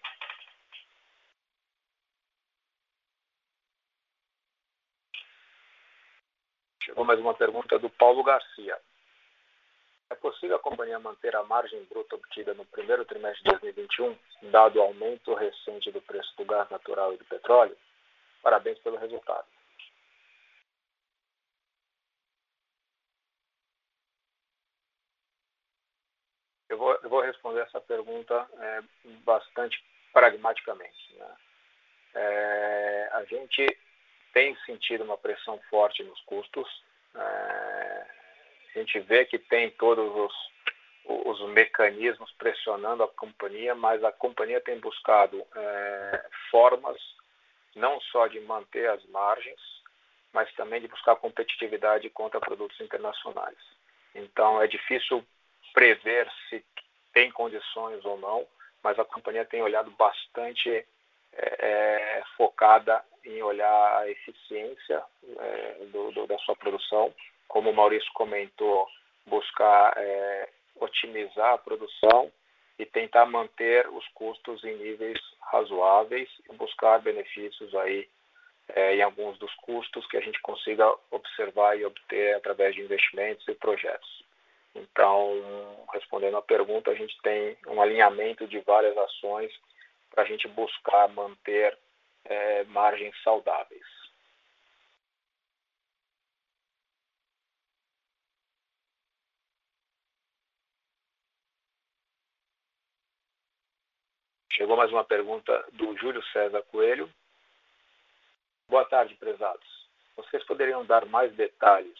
Chegou 6.83 7.03
mais 7.03 7.19
uma 7.19 7.33
pergunta 7.33 7.77
do 7.79 7.89
Paulo 7.89 8.23
Garcia. 8.23 8.77
É 10.09 10.15
possível 10.15 10.55
a 10.55 10.59
companhia 10.59 10.99
manter 10.99 11.35
a 11.35 11.43
margem 11.43 11.83
bruta 11.85 12.15
obtida 12.15 12.53
no 12.53 12.65
primeiro 12.65 13.03
trimestre 13.05 13.43
de 13.43 13.49
2021, 13.49 14.17
dado 14.51 14.79
o 14.79 14.81
aumento 14.81 15.33
recente 15.33 15.91
do 15.91 16.01
preço 16.01 16.33
do 16.37 16.45
gás 16.45 16.69
natural 16.69 17.13
e 17.13 17.17
do 17.17 17.25
petróleo? 17.25 17.77
Parabéns 18.41 18.79
pelo 18.79 18.97
resultado. 18.97 19.45
Eu 26.69 26.77
vou, 26.77 26.93
eu 27.01 27.09
vou 27.09 27.21
responder 27.21 27.61
essa 27.61 27.79
pergunta 27.81 28.47
é, 28.59 28.81
bastante 29.23 29.83
pragmaticamente. 30.13 31.15
Né? 31.15 31.35
É, 32.15 33.09
a 33.13 33.23
gente 33.25 33.65
tem 34.33 34.55
sentido 34.65 35.03
uma 35.03 35.17
pressão 35.17 35.59
forte 35.69 36.03
nos 36.03 36.19
custos. 36.21 36.67
É, 37.15 37.19
a 38.77 38.83
gente 38.83 38.99
vê 38.99 39.25
que 39.25 39.39
tem 39.39 39.71
todos 39.71 40.15
os, 40.15 40.33
os 41.25 41.49
mecanismos 41.49 42.31
pressionando 42.33 43.03
a 43.03 43.07
companhia, 43.07 43.73
mas 43.73 44.03
a 44.03 44.11
companhia 44.11 44.61
tem 44.61 44.79
buscado 44.79 45.43
é, 45.55 46.25
formas 46.51 46.97
não 47.75 47.99
só 48.01 48.27
de 48.27 48.39
manter 48.41 48.89
as 48.89 49.03
margens, 49.05 49.59
mas 50.33 50.51
também 50.53 50.81
de 50.81 50.87
buscar 50.87 51.15
competitividade 51.15 52.09
contra 52.09 52.39
produtos 52.39 52.79
internacionais. 52.81 53.57
Então, 54.13 54.61
é 54.61 54.67
difícil 54.67 55.23
prever 55.73 56.27
se 56.49 56.63
tem 57.13 57.31
condições 57.31 58.03
ou 58.05 58.17
não, 58.19 58.47
mas 58.83 58.97
a 58.99 59.05
companhia 59.05 59.45
tem 59.45 59.61
olhado 59.61 59.91
bastante 59.91 60.69
é, 60.69 60.85
é, 61.33 62.23
focada 62.35 63.03
em 63.23 63.41
olhar 63.41 63.97
a 63.97 64.09
eficiência 64.09 65.03
é, 65.39 65.85
do, 65.91 66.11
do, 66.11 66.27
da 66.27 66.37
sua 66.39 66.55
produção, 66.55 67.13
como 67.47 67.69
o 67.69 67.73
Maurício 67.73 68.09
comentou, 68.13 68.87
buscar 69.25 69.93
é, 69.97 70.49
otimizar 70.79 71.53
a 71.53 71.57
produção 71.57 72.31
e 72.79 72.85
tentar 72.85 73.25
manter 73.25 73.87
os 73.89 74.07
custos 74.09 74.63
em 74.63 74.75
níveis 74.75 75.19
razoáveis 75.41 76.29
e 76.49 76.55
buscar 76.55 76.99
benefícios 76.99 77.73
aí 77.75 78.07
é, 78.69 78.95
em 78.95 79.01
alguns 79.01 79.37
dos 79.39 79.53
custos 79.55 80.05
que 80.07 80.17
a 80.17 80.21
gente 80.21 80.39
consiga 80.41 80.93
observar 81.09 81.77
e 81.77 81.85
obter 81.85 82.35
através 82.35 82.75
de 82.75 82.81
investimentos 82.81 83.47
e 83.47 83.55
projetos. 83.55 84.25
Então, 84.75 85.87
respondendo 85.93 86.37
à 86.37 86.41
pergunta, 86.41 86.91
a 86.91 86.95
gente 86.95 87.19
tem 87.21 87.57
um 87.67 87.81
alinhamento 87.81 88.47
de 88.47 88.59
várias 88.59 88.95
ações 88.97 89.51
para 90.11 90.23
a 90.23 90.25
gente 90.25 90.47
buscar 90.49 91.07
manter 91.09 91.77
é, 92.25 92.63
margens 92.65 93.15
saudáveis. 93.23 93.85
Chegou 104.57 104.75
mais 104.75 104.91
uma 104.91 105.03
pergunta 105.03 105.63
do 105.73 105.95
Júlio 105.97 106.23
César 106.33 106.63
Coelho. 106.71 107.07
Boa 108.67 108.83
tarde, 108.85 109.13
prezados. 109.13 109.87
Vocês 110.15 110.43
poderiam 110.45 110.83
dar 110.83 111.05
mais 111.05 111.31
detalhes 111.35 111.99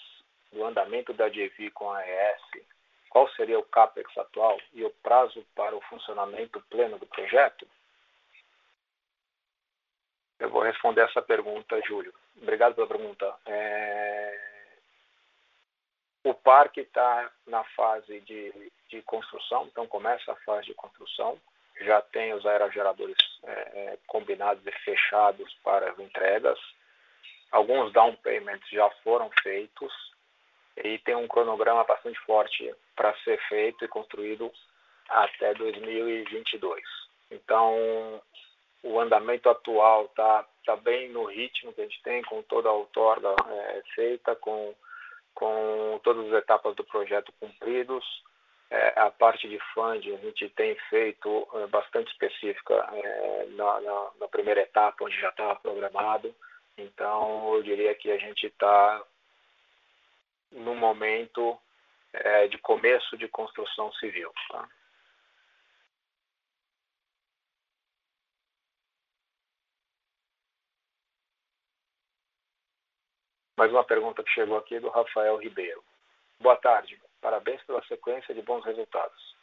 do 0.52 0.66
andamento 0.66 1.14
da 1.14 1.30
JV 1.30 1.70
com 1.70 1.92
a 1.92 2.02
ES? 2.04 2.66
Qual 3.12 3.30
seria 3.34 3.60
o 3.60 3.64
CAPEX 3.64 4.18
atual 4.18 4.60
e 4.74 4.84
o 4.84 4.90
prazo 5.04 5.46
para 5.54 5.76
o 5.76 5.82
funcionamento 5.82 6.60
pleno 6.62 6.98
do 6.98 7.06
projeto? 7.06 7.68
Eu 10.40 10.50
vou 10.50 10.64
responder 10.64 11.02
essa 11.02 11.22
pergunta, 11.22 11.80
Júlio. 11.82 12.12
Obrigado 12.42 12.74
pela 12.74 12.88
pergunta. 12.88 13.36
É... 13.46 14.80
O 16.24 16.34
parque 16.34 16.80
está 16.80 17.32
na 17.46 17.64
fase 17.76 18.20
de, 18.22 18.72
de 18.90 19.04
construção, 19.04 19.68
então 19.68 19.86
começa 19.86 20.32
a 20.32 20.36
fase 20.38 20.66
de 20.66 20.74
construção 20.74 21.40
já 21.82 22.02
tem 22.02 22.34
os 22.34 22.46
aerogeradores 22.46 23.18
é, 23.44 23.52
é, 23.52 23.98
combinados 24.08 24.66
e 24.66 24.72
fechados 24.84 25.54
para 25.64 25.92
as 25.92 26.00
entregas. 26.00 26.60
Alguns 27.52 27.94
down 27.94 28.16
payments 28.18 28.68
já 28.70 28.90
foram 29.04 29.30
feitos 29.42 29.94
e 30.84 30.98
tem 31.00 31.16
um 31.16 31.28
cronograma 31.28 31.84
bastante 31.84 32.20
forte 32.20 32.74
para 32.96 33.16
ser 33.20 33.40
feito 33.48 33.86
e 33.86 33.88
construído 33.88 34.52
até 35.10 35.54
2022. 35.54 36.84
Então, 37.32 38.22
o 38.84 39.00
andamento 39.00 39.50
atual 39.50 40.06
está 40.06 40.46
tá 40.66 40.76
bem 40.76 41.10
no 41.10 41.26
ritmo 41.26 41.74
que 41.74 41.82
a 41.82 41.84
gente 41.84 42.02
tem, 42.04 42.22
com 42.24 42.42
toda 42.44 42.70
a 42.70 42.74
outorga 42.74 43.34
é, 43.48 43.82
feita, 43.96 44.36
com, 44.36 44.74
com 45.34 46.00
todas 46.04 46.28
as 46.28 46.44
etapas 46.44 46.76
do 46.76 46.84
projeto 46.84 47.34
cumpridos 47.40 48.06
é, 48.70 49.00
a 49.00 49.10
parte 49.10 49.48
de 49.48 49.60
funding 49.74 50.16
a 50.16 50.18
gente 50.18 50.50
tem 50.50 50.76
feito 50.90 51.48
é, 51.54 51.68
bastante 51.68 52.12
específica 52.12 52.74
é, 52.74 53.46
na, 53.52 53.82
na, 53.82 54.12
na, 54.20 54.28
primeira 54.28 54.62
etapa, 54.62 55.06
onde 55.06 55.20
já 55.20 55.30
estava 55.30 55.56
programado. 55.56 56.36
Então, 56.78 57.56
eu 57.56 57.64
diria 57.64 57.96
que 57.96 58.12
a 58.12 58.18
gente 58.18 58.48
está 58.48 59.04
no 60.52 60.76
momento 60.76 61.58
é, 62.14 62.48
de 62.48 62.58
começo 62.58 63.18
de 63.18 63.28
construção 63.28 63.92
civil. 63.94 64.32
Tá? 64.50 64.68
Mais 73.58 73.72
uma 73.72 73.84
pergunta 73.84 74.24
que 74.24 74.30
chegou 74.32 74.58
aqui 74.58 74.80
do 74.80 74.90
Rafael 74.90 75.38
Ribeiro. 75.38 75.84
Boa 76.40 76.56
tarde. 76.58 77.00
Parabéns 77.22 77.62
pela 77.64 77.84
sequência 77.86 78.34
de 78.34 78.42
bons 78.42 78.64
resultados. 78.64 79.36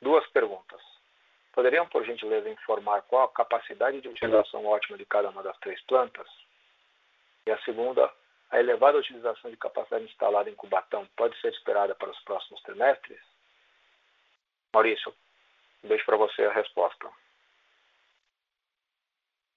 Duas 0.00 0.26
perguntas. 0.28 0.80
Poderiam, 1.52 1.88
por 1.88 2.04
gentileza, 2.04 2.50
informar 2.50 3.02
qual 3.02 3.24
a 3.24 3.32
capacidade 3.32 4.00
de 4.00 4.08
utilização 4.08 4.66
ótima 4.66 4.98
de 4.98 5.06
cada 5.06 5.30
uma 5.30 5.42
das 5.42 5.56
três 5.58 5.80
plantas? 5.86 6.28
E 7.46 7.50
a 7.50 7.58
segunda, 7.62 8.12
a 8.50 8.58
elevada 8.58 8.98
utilização 8.98 9.50
de 9.50 9.56
capacidade 9.56 10.04
instalada 10.04 10.50
em 10.50 10.54
Cubatão 10.54 11.08
pode 11.16 11.38
ser 11.40 11.48
esperada 11.48 11.94
para 11.94 12.10
os 12.10 12.20
próximos 12.20 12.60
trimestres? 12.62 13.20
Maurício, 14.72 15.14
deixo 15.82 16.04
para 16.04 16.18
você 16.18 16.44
a 16.44 16.52
resposta. 16.52 17.08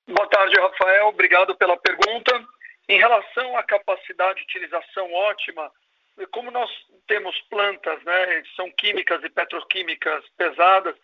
Boa 0.07 0.27
tarde, 0.29 0.59
Rafael. 0.59 1.07
Obrigado 1.09 1.55
pela 1.55 1.77
pergunta. 1.77 2.47
Em 2.87 2.97
relação 2.97 3.57
à 3.57 3.63
capacidade 3.63 4.39
de 4.39 4.45
utilização 4.45 5.13
ótima, 5.13 5.71
como 6.27 6.51
nós 6.51 6.69
temos 7.07 7.39
plantas, 7.49 8.01
né, 8.03 8.43
são 8.55 8.69
químicas 8.71 9.23
e 9.23 9.29
petroquímicas 9.29 10.23
pesadas, 10.37 10.95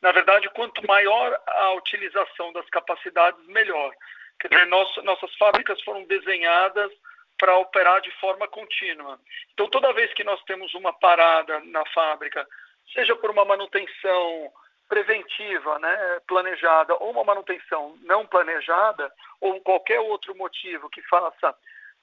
na 0.00 0.12
verdade, 0.12 0.48
quanto 0.50 0.86
maior 0.86 1.40
a 1.46 1.72
utilização 1.72 2.52
das 2.52 2.68
capacidades, 2.70 3.44
melhor. 3.46 3.92
Quer 4.40 4.48
dizer, 4.48 4.66
nossas 4.66 5.34
fábricas 5.36 5.82
foram 5.82 6.04
desenhadas 6.04 6.92
para 7.36 7.56
operar 7.58 8.00
de 8.00 8.10
forma 8.20 8.46
contínua. 8.48 9.18
Então, 9.52 9.68
toda 9.68 9.92
vez 9.92 10.12
que 10.14 10.24
nós 10.24 10.42
temos 10.44 10.72
uma 10.74 10.92
parada 10.92 11.60
na 11.64 11.84
fábrica, 11.86 12.46
seja 12.92 13.16
por 13.16 13.30
uma 13.30 13.44
manutenção 13.44 14.52
preventiva, 14.88 15.78
né, 15.78 16.20
planejada, 16.26 16.94
ou 16.94 17.10
uma 17.10 17.24
manutenção 17.24 17.96
não 18.02 18.26
planejada, 18.26 19.12
ou 19.40 19.60
qualquer 19.60 20.00
outro 20.00 20.34
motivo 20.36 20.88
que 20.88 21.02
faça 21.02 21.54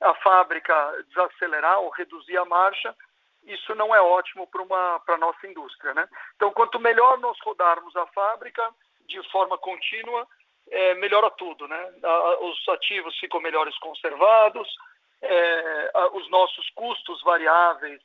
a 0.02 0.14
fábrica 0.16 0.74
desacelerar 1.10 1.80
ou 1.80 1.90
reduzir 1.90 2.38
a 2.38 2.46
marcha, 2.46 2.96
isso 3.44 3.76
não 3.76 3.94
é 3.94 4.02
ótimo 4.02 4.48
para 4.48 5.16
a 5.16 5.18
nossa 5.18 5.48
indústria. 5.48 5.94
Né? 5.94 6.08
Então, 6.36 6.52
quanto 6.52 6.80
melhor 6.80 7.18
nós 7.20 7.38
rodarmos 7.42 7.96
a 7.96 8.06
fábrica 8.08 8.64
de 9.08 9.22
forma 9.32 9.58
contínua, 9.58 10.28
é, 10.70 10.96
melhora 10.96 11.30
tudo. 11.32 11.68
Né? 11.68 11.94
Os 12.42 12.70
ativos 12.70 13.18
ficam 13.20 13.40
melhores 13.40 13.78
conservados, 13.80 14.68
é, 15.22 15.92
os 16.14 16.30
nossos 16.30 16.70
custos 16.72 17.22
variáveis 17.24 18.02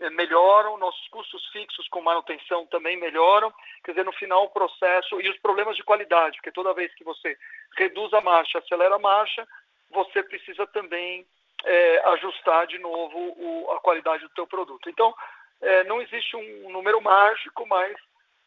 é, 0.00 0.10
melhoram, 0.10 0.78
nossos 0.78 1.06
custos 1.08 1.44
fixos 1.48 1.88
com 1.88 2.00
manutenção 2.00 2.66
também 2.66 2.96
melhoram. 2.96 3.52
Quer 3.84 3.92
dizer, 3.92 4.04
no 4.04 4.12
final, 4.12 4.44
o 4.44 4.50
processo 4.50 5.20
e 5.20 5.28
os 5.28 5.38
problemas 5.38 5.76
de 5.76 5.82
qualidade, 5.82 6.36
porque 6.36 6.52
toda 6.52 6.74
vez 6.74 6.94
que 6.94 7.04
você 7.04 7.36
reduz 7.76 8.12
a 8.14 8.20
marcha, 8.20 8.58
acelera 8.58 8.94
a 8.94 8.98
marcha, 8.98 9.46
você 9.90 10.22
precisa 10.22 10.66
também 10.68 11.26
é, 11.64 11.98
ajustar 12.10 12.66
de 12.66 12.78
novo 12.78 13.18
o, 13.36 13.72
a 13.72 13.80
qualidade 13.80 14.22
do 14.22 14.34
teu 14.34 14.46
produto. 14.46 14.88
Então, 14.88 15.14
é, 15.60 15.84
não 15.84 16.00
existe 16.00 16.36
um 16.36 16.70
número 16.70 17.00
mágico, 17.00 17.66
mas 17.66 17.96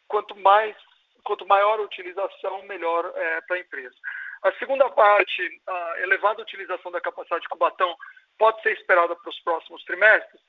quanto 0.07 0.35
mais 0.37 0.75
quanto 1.23 1.47
maior 1.47 1.79
a 1.79 1.83
utilização, 1.83 2.63
melhor 2.63 3.11
é, 3.15 3.41
para 3.41 3.57
a 3.57 3.59
empresa. 3.59 3.95
A 4.43 4.51
segunda 4.53 4.89
parte, 4.89 5.61
a 5.67 5.99
elevada 5.99 6.41
utilização 6.41 6.91
da 6.91 7.01
capacidade 7.01 7.43
de 7.43 7.49
Cubatão, 7.49 7.95
pode 8.37 8.61
ser 8.61 8.73
esperada 8.73 9.15
para 9.15 9.29
os 9.29 9.39
próximos 9.41 9.83
trimestres. 9.83 10.41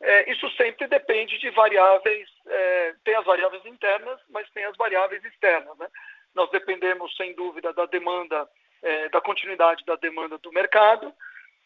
É, 0.00 0.30
isso 0.30 0.48
sempre 0.50 0.86
depende 0.86 1.38
de 1.38 1.50
variáveis, 1.50 2.28
é, 2.46 2.94
tem 3.04 3.14
as 3.14 3.24
variáveis 3.24 3.64
internas, 3.66 4.20
mas 4.30 4.48
tem 4.50 4.64
as 4.64 4.76
variáveis 4.76 5.24
externas. 5.24 5.76
Né? 5.78 5.88
Nós 6.34 6.50
dependemos, 6.50 7.14
sem 7.16 7.34
dúvida, 7.34 7.72
da 7.72 7.86
demanda 7.86 8.48
é, 8.82 9.08
da 9.08 9.20
continuidade 9.20 9.84
da 9.84 9.96
demanda 9.96 10.38
do 10.38 10.52
mercado, 10.52 11.12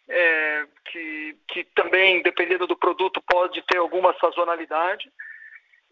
é, 0.09 0.67
que, 0.87 1.37
que 1.49 1.65
também, 1.75 2.23
dependendo 2.23 2.67
do 2.67 2.77
produto, 2.77 3.21
pode 3.23 3.63
ter 3.63 3.79
alguma 3.79 4.17
sazonalidade, 4.19 5.11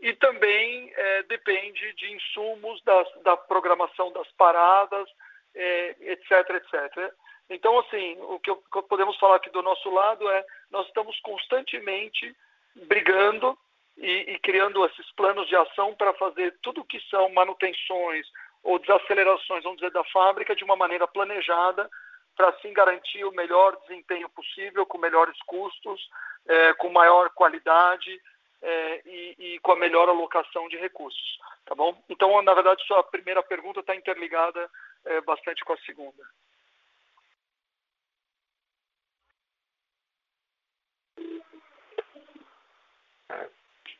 e 0.01 0.13
também 0.15 0.93
é, 0.95 1.23
depende 1.25 1.93
de 1.95 2.13
insumos 2.13 2.83
das, 2.83 3.09
da 3.23 3.37
programação 3.37 4.13
das 4.13 4.31
paradas, 4.33 5.09
é, 5.55 5.97
etc, 6.01 6.51
etc. 6.51 7.13
Então, 7.49 7.79
assim, 7.79 8.17
o 8.21 8.39
que, 8.41 8.51
o 8.51 8.57
que 8.57 8.83
podemos 8.83 9.17
falar 9.19 9.37
aqui 9.37 9.51
do 9.51 9.63
nosso 9.63 9.91
lado 9.91 10.29
é 10.31 10.45
nós 10.71 10.87
estamos 10.87 11.19
constantemente 11.21 12.35
brigando 12.87 13.57
e, 13.97 14.33
e, 14.33 14.39
criando 14.41 14.85
esses 14.87 15.11
planos 15.13 15.47
de 15.49 15.55
ação 15.55 15.95
para 15.95 16.13
fazer 16.15 16.57
tudo 16.63 16.85
que 16.85 17.01
são 17.09 17.29
manutenções, 17.31 18.27
ou 18.65 18.79
desacelerações, 18.79 19.63
vamos 19.63 19.79
dizer, 19.79 19.93
da 19.93 20.03
fábrica 20.05 20.57
de 20.57 20.65
uma 20.65 20.75
maneira 20.75 21.07
planejada 21.07 21.89
para 22.35 22.49
assim 22.49 22.73
garantir 22.73 23.25
o 23.25 23.33
melhor 23.33 23.77
desempenho 23.83 24.29
possível, 24.31 24.85
com 24.87 24.99
melhores 24.99 25.39
custos, 25.47 26.09
é, 26.49 26.73
com 26.75 26.89
maior 26.89 27.31
qualidade 27.31 28.21
é, 28.61 29.03
e, 29.07 29.37
e, 29.39 29.59
com 29.61 29.73
a 29.73 29.77
melhor 29.77 30.09
alocação 30.09 30.69
de 30.69 30.77
recursos, 30.79 31.39
tá 31.67 31.75
bom? 31.75 32.03
Então, 32.09 32.41
na 32.43 32.55
verdade, 32.55 32.85
sua 32.87 33.05
primeira 33.05 33.43
pergunta 33.43 33.81
está 33.81 33.95
interligada 33.95 34.69
é, 35.05 35.21
bastante 35.21 35.63
com 35.65 35.75
a 35.75 35.79
segunda. 35.79 36.25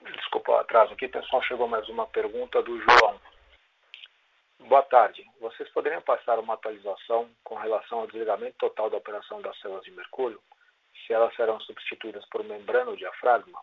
Desculpa 0.01 0.53
o 0.53 0.57
atraso 0.57 0.93
aqui, 0.95 1.07
pessoal, 1.07 1.43
chegou 1.43 1.69
mais 1.69 1.89
uma 1.89 2.07
pergunta 2.07 2.63
do 2.63 2.81
João. 2.81 3.21
Boa 4.67 4.83
tarde. 4.83 5.23
Vocês 5.41 5.69
poderiam 5.71 6.01
passar 6.01 6.39
uma 6.39 6.55
atualização 6.55 7.29
com 7.45 7.55
relação 7.55 8.01
ao 8.01 8.07
desligamento 8.07 8.57
total 8.57 8.89
da 8.89 8.97
operação 8.97 9.43
das 9.43 9.59
células 9.61 9.85
de 9.85 9.91
mercúrio? 9.91 10.41
Se 11.07 11.13
elas 11.13 11.35
serão 11.37 11.61
substituídas 11.61 12.25
por 12.31 12.43
membrana 12.43 12.91
ou 12.91 12.97
diafragma? 12.97 13.61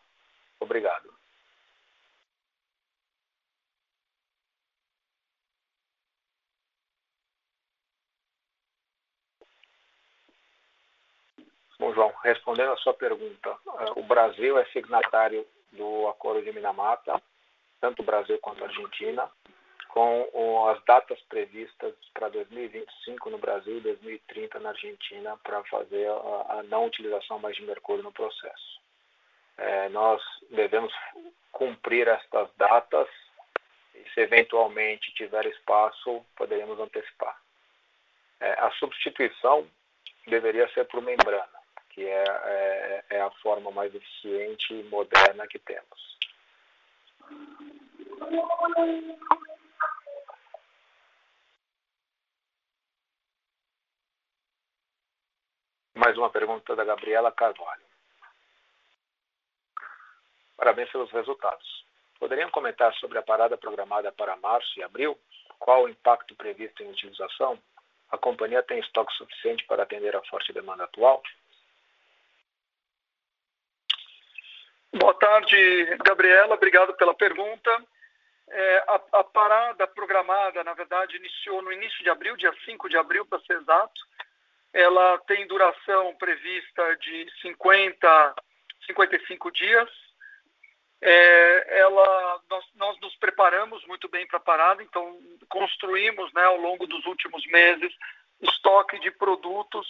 Obrigado. 0.59 1.11
Bom, 11.79 11.91
João, 11.95 12.13
respondendo 12.23 12.73
a 12.73 12.77
sua 12.77 12.93
pergunta, 12.93 13.49
eh, 13.49 13.93
o 13.95 14.03
Brasil 14.03 14.55
é 14.59 14.65
signatário 14.65 15.47
do 15.71 16.07
Acordo 16.09 16.43
de 16.43 16.51
Minamata, 16.51 17.19
tanto 17.79 18.03
o 18.03 18.05
Brasil 18.05 18.37
quanto 18.39 18.63
a 18.63 18.67
Argentina, 18.67 19.27
com 19.91 20.69
as 20.69 20.81
datas 20.85 21.19
previstas 21.23 21.93
para 22.13 22.29
2025 22.29 23.29
no 23.29 23.37
Brasil 23.37 23.77
e 23.77 23.81
2030 23.81 24.59
na 24.59 24.69
Argentina 24.69 25.37
para 25.43 25.61
fazer 25.65 26.07
a, 26.09 26.63
não 26.69 26.85
utilização 26.85 27.37
mais 27.39 27.57
de 27.57 27.63
mercúrio 27.63 28.01
no 28.01 28.11
processo. 28.11 28.79
É, 29.57 29.89
nós 29.89 30.21
devemos 30.49 30.93
cumprir 31.51 32.07
estas 32.07 32.49
datas 32.55 33.09
e, 33.93 34.09
se 34.13 34.21
eventualmente 34.21 35.13
tiver 35.13 35.45
espaço, 35.47 36.25
poderemos 36.37 36.79
antecipar. 36.79 37.37
É, 38.39 38.53
a 38.61 38.71
substituição 38.71 39.67
deveria 40.25 40.69
ser 40.69 40.85
por 40.85 41.01
membrana, 41.01 41.59
que 41.89 42.05
é, 42.05 42.23
é, 42.45 43.03
é 43.09 43.21
a 43.21 43.29
forma 43.29 43.69
mais 43.71 43.93
eficiente 43.93 44.73
e 44.73 44.83
moderna 44.83 45.45
que 45.47 45.59
temos. 45.59 46.17
Mais 55.93 56.17
uma 56.17 56.29
pergunta 56.29 56.75
da 56.75 56.83
Gabriela 56.83 57.31
Carvalho. 57.31 57.83
Parabéns 60.55 60.89
pelos 60.91 61.11
resultados. 61.11 61.85
Poderiam 62.19 62.49
comentar 62.51 62.93
sobre 62.95 63.17
a 63.17 63.23
parada 63.23 63.57
programada 63.57 64.11
para 64.11 64.37
março 64.37 64.79
e 64.79 64.83
abril? 64.83 65.19
Qual 65.59 65.83
o 65.83 65.89
impacto 65.89 66.35
previsto 66.35 66.83
em 66.83 66.91
utilização? 66.91 67.59
A 68.09 68.17
companhia 68.17 68.61
tem 68.63 68.79
estoque 68.79 69.13
suficiente 69.13 69.65
para 69.65 69.83
atender 69.83 70.15
a 70.15 70.21
forte 70.23 70.53
demanda 70.53 70.83
atual? 70.83 71.21
Boa 74.93 75.13
tarde, 75.15 75.97
Gabriela. 76.03 76.55
Obrigado 76.55 76.93
pela 76.95 77.13
pergunta. 77.13 77.85
É, 78.49 78.77
a, 78.87 79.01
a, 79.19 79.23
parada 79.23 79.87
programada, 79.87 80.63
na 80.63 80.73
verdade, 80.73 81.15
iniciou 81.15 81.61
no 81.61 81.71
início 81.71 82.03
de 82.03 82.09
abril, 82.09 82.35
dia 82.35 82.53
5 82.65 82.89
de 82.89 82.97
abril, 82.97 83.25
para 83.25 83.39
ser 83.41 83.57
exato. 83.57 84.01
Ela 84.73 85.17
tem 85.19 85.47
duração 85.47 86.15
prevista 86.15 86.95
de 86.97 87.27
50, 87.41 88.35
55 88.87 89.51
dias. 89.51 89.89
É, 91.01 91.79
ela, 91.79 92.41
nós, 92.49 92.65
nós, 92.75 92.99
nos 93.01 93.15
preparamos 93.15 93.85
muito 93.87 94.07
bem 94.07 94.27
para 94.27 94.37
a 94.37 94.41
parada, 94.41 94.83
então 94.83 95.19
construímos 95.49 96.31
né, 96.33 96.43
ao 96.43 96.57
longo 96.57 96.85
dos 96.85 97.03
últimos 97.05 97.43
meses 97.47 97.91
estoque 98.39 98.99
de 98.99 99.09
produtos 99.11 99.87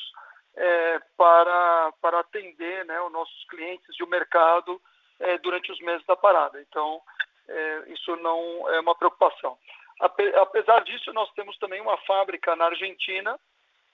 é, 0.56 1.00
para, 1.18 1.94
para 2.02 2.20
atender 2.20 2.86
né, 2.86 3.00
os 3.02 3.12
nossos 3.12 3.46
clientes 3.50 3.96
e 4.00 4.04
o 4.04 4.08
mercado 4.08 4.82
é, 5.20 5.38
durante 5.38 5.72
os 5.72 5.80
meses 5.80 6.06
da 6.06 6.16
parada. 6.16 6.62
Então, 6.62 7.02
é, 7.48 7.84
isso 7.88 8.16
não 8.18 8.70
é 8.70 8.80
uma 8.80 8.96
preocupação. 8.96 9.58
Apesar 10.00 10.84
disso, 10.84 11.14
nós 11.14 11.32
temos 11.34 11.58
também 11.58 11.80
uma 11.80 11.98
fábrica 12.00 12.56
na 12.56 12.66
Argentina 12.66 13.40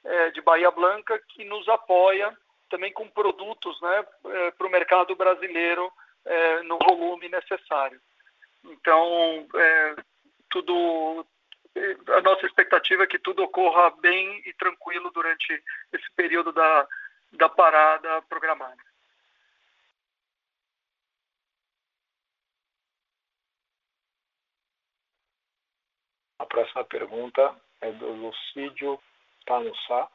é, 0.08 0.32
de 0.32 0.42
Bahia 0.42 0.72
Blanca 0.72 1.20
que 1.30 1.44
nos 1.44 1.68
apoia 1.68 2.36
também 2.70 2.92
com 2.92 3.10
produtos 3.10 3.80
né, 3.82 4.06
é, 4.26 4.52
para 4.52 4.68
o 4.68 4.70
mercado 4.70 5.16
brasileiro 5.16 5.92
é, 6.26 6.64
no 6.64 6.78
volume 6.80 7.30
necessário. 7.30 8.02
Então, 8.64 9.48
é, 9.56 9.96
tudo 10.50 11.26
a 12.16 12.22
nossa 12.22 12.46
expectativa 12.46 13.04
é 13.04 13.08
que 13.08 13.20
tudo 13.20 13.44
ocorra 13.44 13.92
bem 14.02 14.42
e 14.46 14.54
tranquilo 14.54 15.12
durante 15.12 15.64
esse 15.94 16.12
período 16.16 16.52
da, 16.52 16.88
da 17.34 17.50
parada 17.50 18.22
programada. 18.24 18.82
A 26.40 26.46
próxima 26.46 26.84
pergunta 26.86 27.56
é 27.82 27.92
do 27.92 28.12
Lucídio 28.12 29.00
Panussá. 29.48 30.08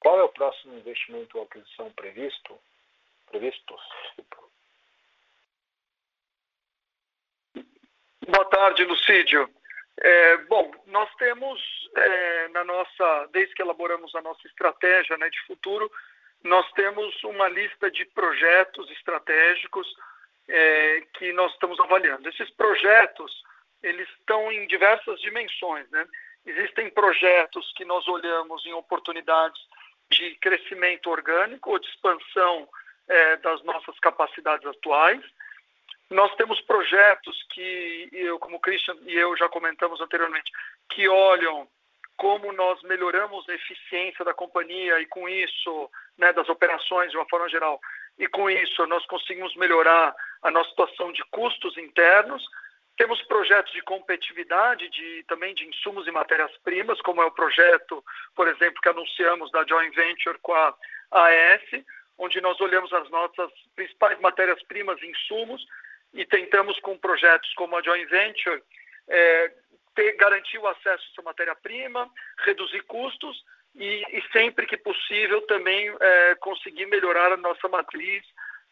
Qual 0.00 0.18
é 0.18 0.22
o 0.22 0.28
próximo 0.28 0.74
investimento 0.74 1.38
ou 1.38 1.44
aquisição 1.44 1.90
previsto? 1.92 2.58
Previstos? 3.30 3.80
Boa 8.26 8.44
tarde, 8.46 8.84
Lucídio. 8.84 9.48
É, 10.00 10.36
bom, 10.48 10.72
nós 10.86 11.14
temos 11.16 11.60
é, 11.94 12.48
na 12.48 12.64
nossa, 12.64 13.28
desde 13.32 13.54
que 13.54 13.62
elaboramos 13.62 14.14
a 14.14 14.22
nossa 14.22 14.46
estratégia 14.48 15.16
né, 15.18 15.30
de 15.30 15.40
futuro, 15.46 15.90
nós 16.42 16.70
temos 16.72 17.22
uma 17.22 17.48
lista 17.48 17.90
de 17.90 18.04
projetos 18.06 18.90
estratégicos 18.90 19.86
é, 20.48 21.02
que 21.14 21.32
nós 21.32 21.52
estamos 21.52 21.78
avaliando. 21.80 22.28
Esses 22.28 22.50
projetos, 22.50 23.32
eles 23.82 24.08
estão 24.18 24.50
em 24.50 24.66
diversas 24.66 25.20
dimensões, 25.20 25.88
né? 25.90 26.06
Existem 26.46 26.90
projetos 26.90 27.72
que 27.74 27.84
nós 27.84 28.06
olhamos 28.06 28.64
em 28.66 28.72
oportunidades 28.72 29.60
de 30.10 30.34
crescimento 30.36 31.10
orgânico 31.10 31.70
ou 31.70 31.78
de 31.78 31.88
expansão 31.88 32.68
é, 33.08 33.36
das 33.38 33.62
nossas 33.64 33.98
capacidades 33.98 34.66
atuais. 34.66 35.22
Nós 36.10 36.34
temos 36.36 36.60
projetos 36.62 37.42
que, 37.50 38.08
eu, 38.12 38.38
como 38.38 38.56
o 38.56 38.60
Christian 38.60 38.96
e 39.06 39.14
eu 39.14 39.36
já 39.36 39.48
comentamos 39.48 40.00
anteriormente, 40.00 40.50
que 40.90 41.08
olham 41.08 41.66
como 42.16 42.52
nós 42.52 42.80
melhoramos 42.82 43.48
a 43.48 43.54
eficiência 43.54 44.24
da 44.24 44.34
companhia 44.34 45.00
e 45.00 45.06
com 45.06 45.28
isso, 45.28 45.90
né, 46.16 46.32
das 46.32 46.48
operações 46.48 47.10
de 47.10 47.16
uma 47.16 47.28
forma 47.28 47.48
geral, 47.48 47.80
e 48.18 48.28
com 48.28 48.48
isso 48.48 48.86
nós 48.86 49.04
conseguimos 49.06 49.54
melhorar 49.56 50.14
a 50.42 50.50
nossa 50.50 50.70
situação 50.70 51.10
de 51.12 51.24
custos 51.30 51.76
internos. 51.76 52.44
Temos 52.96 53.20
projetos 53.22 53.72
de 53.72 53.82
competitividade, 53.82 54.88
de, 54.88 55.24
também 55.24 55.52
de 55.54 55.66
insumos 55.66 56.06
e 56.06 56.12
matérias-primas, 56.12 57.00
como 57.02 57.22
é 57.22 57.24
o 57.24 57.32
projeto, 57.32 58.04
por 58.36 58.46
exemplo, 58.46 58.80
que 58.80 58.88
anunciamos 58.88 59.50
da 59.50 59.64
joint 59.66 59.94
venture 59.94 60.38
com 60.40 60.54
a 60.54 60.74
AES, 61.10 61.84
onde 62.16 62.40
nós 62.40 62.60
olhamos 62.60 62.92
as 62.92 63.10
nossas 63.10 63.50
principais 63.74 64.18
matérias-primas 64.20 65.00
e 65.02 65.06
insumos 65.06 65.66
e 66.12 66.24
tentamos 66.24 66.78
com 66.80 66.96
projetos 66.96 67.52
como 67.54 67.76
a 67.76 67.82
joint 67.82 68.08
venture 68.08 68.62
é, 69.08 69.52
ter, 69.94 70.16
garantir 70.16 70.58
o 70.58 70.68
acesso 70.68 71.04
essa 71.12 71.22
matéria-prima, 71.22 72.08
reduzir 72.38 72.82
custos 72.82 73.44
e, 73.74 74.04
e, 74.08 74.22
sempre 74.32 74.66
que 74.66 74.76
possível 74.76 75.42
também 75.42 75.92
é, 76.00 76.34
conseguir 76.36 76.86
melhorar 76.86 77.32
a 77.32 77.36
nossa 77.36 77.68
matriz 77.68 78.24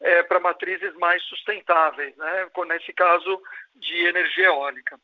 é, 0.02 0.22
para 0.24 0.40
matrizes 0.40 0.94
mais 0.94 1.22
sustentáveis, 1.24 2.16
né? 2.16 2.48
nesse 2.66 2.92
caso 2.92 3.40
de 3.74 4.06
energia 4.06 4.46
eólica. 4.46 4.98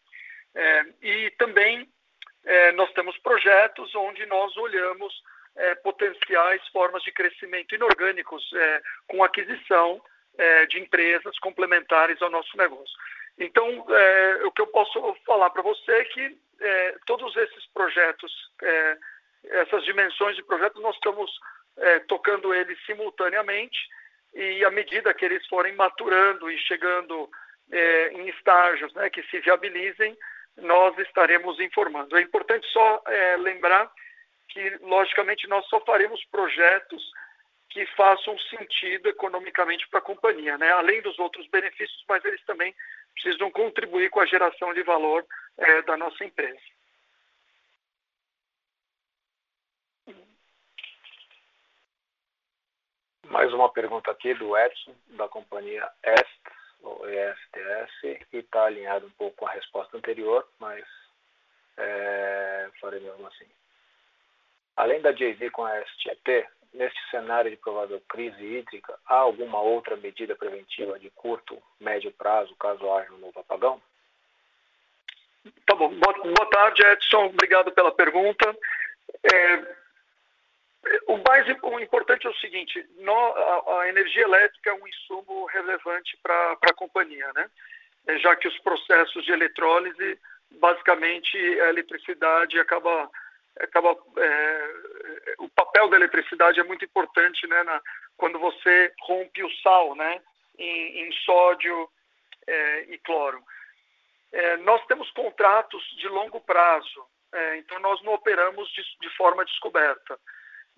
É, 0.55 0.87
e 1.03 1.31
também 1.39 1.89
é, 2.45 2.73
nós 2.73 2.93
temos 2.93 3.17
projetos 3.19 3.95
onde 3.95 4.27
nós 4.27 4.57
olhamos 4.57 5.23
é, 5.57 5.75
potenciais 5.77 6.67
formas 6.69 7.03
de 7.03 7.13
crescimento 7.13 7.75
inorgânicos 7.75 8.49
com 9.07 9.25
aquisição 9.25 10.01
é, 10.37 10.67
de 10.67 10.79
empresas 10.79 11.39
complementares 11.41 12.21
ao 12.23 12.31
nosso 12.31 12.57
negócio. 12.57 12.97
Então, 13.39 13.87
é, 13.89 14.41
o 14.45 14.53
que 14.53 14.63
eu 14.63 14.67
posso 14.69 15.17
falar 15.27 15.51
para 15.51 15.63
você 15.63 15.93
é 15.93 16.05
que 16.05 16.39
é, 16.61 16.97
todos 17.07 17.37
esses 17.37 17.67
projetos, 17.73 18.33
é, 18.63 18.99
essas 19.45 19.85
dimensões 19.85 20.37
de 20.37 20.43
projetos, 20.43 20.83
nós 20.83 20.95
estamos 20.97 21.31
é, 21.77 22.01
tocando 22.01 22.53
eles 22.53 22.79
simultaneamente 22.85 23.79
e 24.35 24.65
à 24.65 24.71
medida 24.71 25.15
que 25.15 25.25
eles 25.25 25.47
forem 25.47 25.75
maturando 25.75 26.51
e 26.51 26.59
chegando 26.59 27.29
é, 27.71 28.13
em 28.13 28.29
estágios 28.29 28.93
né, 28.95 29.11
que 29.11 29.23
se 29.25 29.41
viabilizem, 29.41 30.17
nós 30.59 30.97
estaremos 30.99 31.61
informando. 31.61 32.17
É 32.17 32.21
importante 32.21 32.67
só 32.73 33.03
lembrar 33.39 33.89
que, 34.49 34.77
logicamente, 34.81 35.47
nós 35.47 35.65
só 35.69 35.79
faremos 35.81 36.25
projetos 36.33 37.03
que 37.71 37.85
façam 37.95 38.37
sentido 38.39 39.09
economicamente 39.09 39.87
para 39.89 39.99
a 39.99 40.03
companhia, 40.03 40.57
né? 40.57 40.71
além 40.73 41.03
dos 41.03 41.19
outros 41.19 41.47
benefícios, 41.49 42.05
mas 42.09 42.25
eles 42.25 42.43
também 42.45 42.75
precisam 43.15 43.51
contribuir 43.51 44.11
com 44.11 44.21
a 44.21 44.27
geração 44.27 44.73
de 44.73 44.83
valor 44.83 45.25
é, 45.59 45.83
da 45.83 45.97
nossa 45.97 46.25
empresa. 46.25 46.59
Mais 53.31 53.53
uma 53.53 53.69
pergunta 53.69 54.11
aqui 54.11 54.33
do 54.35 54.57
Edson, 54.57 54.95
da 55.09 55.29
companhia 55.29 55.89
EST, 56.03 56.41
ou 56.83 57.07
ESTS, 57.09 58.27
que 58.31 58.39
está 58.39 58.65
alinhado 58.65 59.07
um 59.07 59.11
pouco 59.11 59.37
com 59.37 59.47
a 59.47 59.53
resposta 59.53 59.97
anterior, 59.97 60.47
mas 60.59 60.85
é, 61.77 62.71
farei 62.81 63.01
mesmo 63.01 63.27
assim. 63.27 63.47
Além 64.77 65.01
da 65.01 65.13
JV 65.13 65.51
com 65.51 65.65
a 65.65 65.85
STEP, 65.85 66.47
neste 66.73 66.99
cenário 67.11 67.51
de 67.51 67.57
provável 67.57 68.01
crise 68.09 68.43
hídrica, 68.43 68.99
há 69.07 69.17
alguma 69.17 69.61
outra 69.61 69.97
medida 69.97 70.35
preventiva 70.35 70.99
de 70.99 71.11
curto, 71.11 71.61
médio 71.81 72.13
prazo, 72.13 72.55
caso 72.57 72.91
haja 72.93 73.13
um 73.13 73.19
novo 73.19 73.39
apagão? 73.41 73.81
Tá 75.67 75.75
bom. 75.75 75.91
Boa 75.95 76.51
tarde, 76.51 76.83
Edson. 76.83 77.27
Obrigado 77.27 77.73
pela 77.73 77.93
pergunta. 77.93 78.57
É, 79.23 79.77
O 81.07 81.19
mais 81.19 81.49
importante 81.49 82.27
é 82.27 82.31
o 82.31 82.37
seguinte: 82.37 82.85
a, 83.07 83.81
a, 83.81 83.89
energia 83.89 84.23
elétrica 84.23 84.71
é 84.71 84.75
um 84.75 84.87
insumo 84.87 85.47
relevante 85.47 86.17
para 86.23 86.53
a 86.53 86.75
companhia, 86.75 87.31
né? 87.35 87.51
É, 88.07 88.19
já 88.19 88.35
que 88.37 88.49
os 88.49 88.59
processos 88.61 89.25
de 89.25 89.33
eletrólise, 89.33 90.19
basicamente, 90.53 91.37
a 91.37 91.69
eletricidade 91.69 92.59
acaba. 92.59 93.11
acaba 93.61 93.97
é, 94.17 94.75
o 95.39 95.49
papel 95.49 95.89
da 95.89 95.97
eletricidade 95.97 96.61
é 96.61 96.65
muito 96.65 96.85
importante 96.85 97.47
né, 97.47 97.63
na, 97.63 97.81
quando 98.17 98.39
você 98.39 98.93
rompe 99.03 99.43
o 99.43 99.51
sal 99.63 99.95
né, 99.95 100.21
em, 100.59 101.07
em 101.07 101.13
sódio 101.25 101.89
é, 102.47 102.83
e 102.89 102.99
cloro. 102.99 103.43
É, 104.33 104.57
nós 104.59 104.85
temos 104.87 105.11
contratos 105.13 105.83
de 105.97 106.09
longo 106.09 106.41
prazo, 106.41 107.07
é, 107.33 107.57
então 107.59 107.79
nós 107.81 108.03
não 108.03 108.15
operamos 108.15 108.69
de, 108.71 108.83
de 109.01 109.17
forma 109.17 109.45
descoberta. 109.45 110.19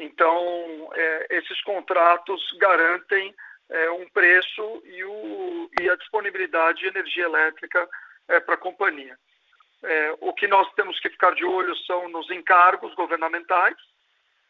Então, 0.00 0.90
é, 0.94 1.26
esses 1.28 1.60
contratos 1.62 2.42
garantem 2.58 3.34
é, 3.68 3.90
um 3.90 4.08
preço 4.08 4.82
e, 4.86 5.04
o, 5.04 5.70
e, 5.78 5.90
a 5.90 5.96
disponibilidade 5.96 6.80
de 6.80 6.86
energia 6.86 7.24
elétrica 7.24 7.86
é, 8.26 8.40
para 8.40 8.54
a 8.54 8.58
companhia. 8.58 9.14
É, 9.82 10.16
o 10.20 10.32
que 10.32 10.46
nós 10.46 10.72
temos 10.72 10.98
que 11.00 11.10
ficar 11.10 11.34
de 11.34 11.44
olho 11.44 11.76
são 11.84 12.08
nos 12.08 12.30
encargos 12.30 12.94
governamentais, 12.94 13.76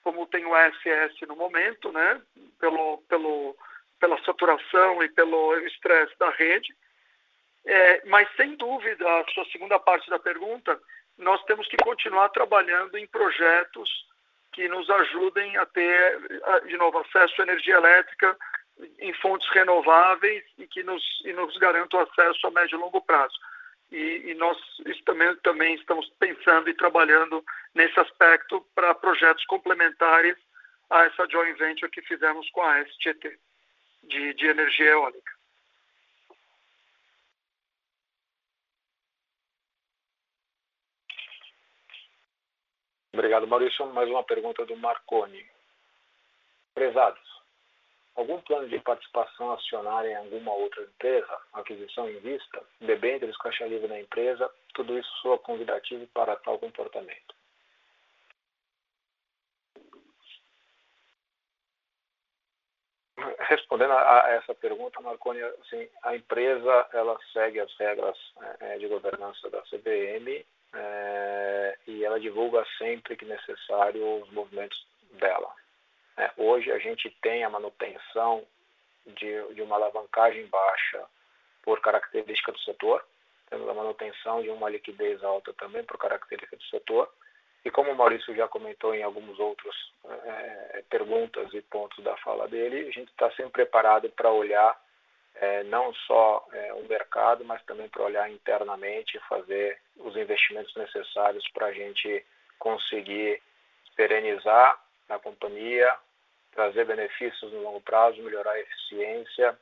como 0.05 0.27
tem 0.29 0.47
o 0.47 0.55
SS 0.55 1.27
no 1.27 1.35
momento, 1.35 1.91
né, 1.91 2.23
pelo, 2.61 2.99
pelo, 3.09 3.57
pela 3.99 4.23
saturação 4.25 5.03
e 5.03 5.09
pelo 5.09 5.59
estresse 5.67 6.17
da 6.17 6.31
rede. 6.31 6.73
É, 7.67 8.07
mas, 8.07 8.29
sem 8.37 8.55
dúvida, 8.55 9.05
a 9.05 9.25
sua 9.35 9.45
segunda 9.47 9.81
parte 9.81 10.09
da 10.09 10.19
pergunta, 10.19 10.81
nós 11.19 11.43
temos 11.43 11.67
que 11.67 11.77
continuar 11.79 12.29
trabalhando 12.29 12.97
em 12.97 13.07
projetos 13.09 14.09
que 14.53 14.69
nos 14.69 14.89
ajudem 14.91 15.57
a 15.57 15.67
ter, 15.67 16.21
de 16.67 16.77
novo, 16.77 16.99
acesso 16.99 17.41
à 17.41 17.45
energia 17.45 17.77
elétrica 17.77 18.37
em 18.99 19.13
fontes 19.15 19.49
renováveis 19.51 20.45
e 20.59 20.67
que 20.67 20.83
nos, 20.83 21.03
e 21.25 21.33
nos 21.33 21.57
garantam 21.59 22.01
acesso 22.01 22.47
a 22.47 22.51
médio 22.51 22.77
e 22.77 22.81
longo 22.81 23.01
prazo. 23.03 23.39
E, 23.91 24.31
e 24.31 24.35
nós 24.35 24.57
também, 25.05 25.35
também 25.37 25.75
estamos 25.75 26.09
pensando 26.19 26.69
e 26.71 26.75
trabalhando 26.75 27.45
nesse 27.75 27.99
aspecto 27.99 28.65
para 28.75 28.95
projetos 28.95 29.45
complementares 29.47 30.37
a 30.89 31.05
essa 31.05 31.27
joint 31.29 31.57
venture 31.59 31.91
que 31.91 32.03
fizemos 32.03 32.49
com 32.51 32.63
a 32.63 32.85
STT 32.85 33.39
de, 34.05 34.35
de 34.35 34.47
energia 34.47 34.91
eólica. 34.91 35.40
Obrigado, 43.21 43.47
Maurício. 43.47 43.85
Mais 43.93 44.09
uma 44.09 44.25
pergunta 44.25 44.65
do 44.65 44.75
Marconi. 44.79 45.45
Prezados, 46.73 47.21
algum 48.17 48.41
plano 48.41 48.67
de 48.67 48.79
participação 48.79 49.53
acionária 49.53 50.09
em 50.09 50.17
alguma 50.17 50.55
outra 50.55 50.83
empresa, 50.83 51.39
aquisição 51.53 52.09
em 52.09 52.19
vista, 52.21 52.65
debêntures, 52.81 53.37
caixa 53.37 53.67
livre 53.67 53.89
na 53.89 54.01
empresa, 54.01 54.51
tudo 54.73 54.99
isso 54.99 55.11
soa 55.21 55.39
convidativo 55.39 56.07
para 56.15 56.35
tal 56.37 56.59
comportamento. 56.59 57.35
Respondendo 63.51 63.93
a, 63.93 64.31
essa 64.31 64.55
pergunta, 64.55 64.99
Marconi, 65.03 65.43
assim, 65.43 65.87
a 66.05 66.17
empresa 66.17 66.89
ela 66.95 67.19
segue 67.35 67.61
as 67.61 67.75
regras 67.77 68.17
é, 68.61 68.79
de 68.79 68.89
governança 68.89 69.51
da 69.51 69.61
CBM 69.65 70.43
é, 70.75 71.79
e 71.87 72.05
ela 72.05 72.21
divulga 72.21 72.65
sempre 72.79 73.17
que 73.17 73.25
necessário 73.25 74.23
os 74.23 74.31
movimentos 74.31 74.87
dela. 75.13 75.53
É, 76.17 76.31
hoje 76.37 76.71
a 76.71 76.79
gente 76.79 77.11
tem 77.23 77.45
a 77.45 77.51
manutenção 77.51 78.45
de, 79.07 79.55
de 79.55 79.63
uma 79.63 79.77
alavancagem 79.77 80.47
baixa 80.47 81.05
por 81.63 81.81
característica 81.81 82.53
do 82.53 82.59
setor, 82.61 83.05
temos 83.49 83.69
a 83.69 83.75
manutenção 83.75 84.43
de 84.43 84.49
uma 84.49 84.69
liquidez 84.69 85.23
alta 85.25 85.53
também 85.55 85.83
por 85.85 85.99
característica 85.99 86.57
do 86.57 86.63
setor, 86.65 87.13
e 87.65 87.71
como 87.71 87.91
o 87.91 87.97
Maurício 87.97 88.35
já 88.35 88.49
comentou 88.49 88.95
em 88.95 89.03
alguns 89.03 89.39
outros 89.39 89.93
é, 90.05 90.85
perguntas 90.89 91.53
e 91.53 91.61
pontos 91.63 92.03
da 92.03 92.17
fala 92.19 92.49
dele, 92.49 92.89
a 92.89 92.93
gente 92.93 93.11
está 93.11 93.31
sempre 93.33 93.65
preparado 93.65 94.09
para 94.11 94.31
olhar 94.31 94.81
é, 95.35 95.63
não 95.65 95.93
só 96.07 96.47
é, 96.53 96.73
o 96.75 96.89
mercado, 96.89 97.45
mas 97.45 97.63
também 97.65 97.89
para 97.89 98.05
olhar 98.05 98.31
internamente 98.31 99.17
e 99.17 99.29
fazer 99.29 99.79
os 100.01 100.17
investimentos 100.17 100.75
necessários 100.75 101.47
para 101.53 101.67
a 101.67 101.73
gente 101.73 102.25
conseguir 102.59 103.41
serenizar 103.97 104.81
a 105.09 105.19
companhia, 105.19 105.93
trazer 106.53 106.85
benefícios 106.85 107.53
no 107.53 107.63
longo 107.63 107.81
prazo, 107.81 108.23
melhorar 108.23 108.53
a 108.53 108.61
eficiência 108.61 109.59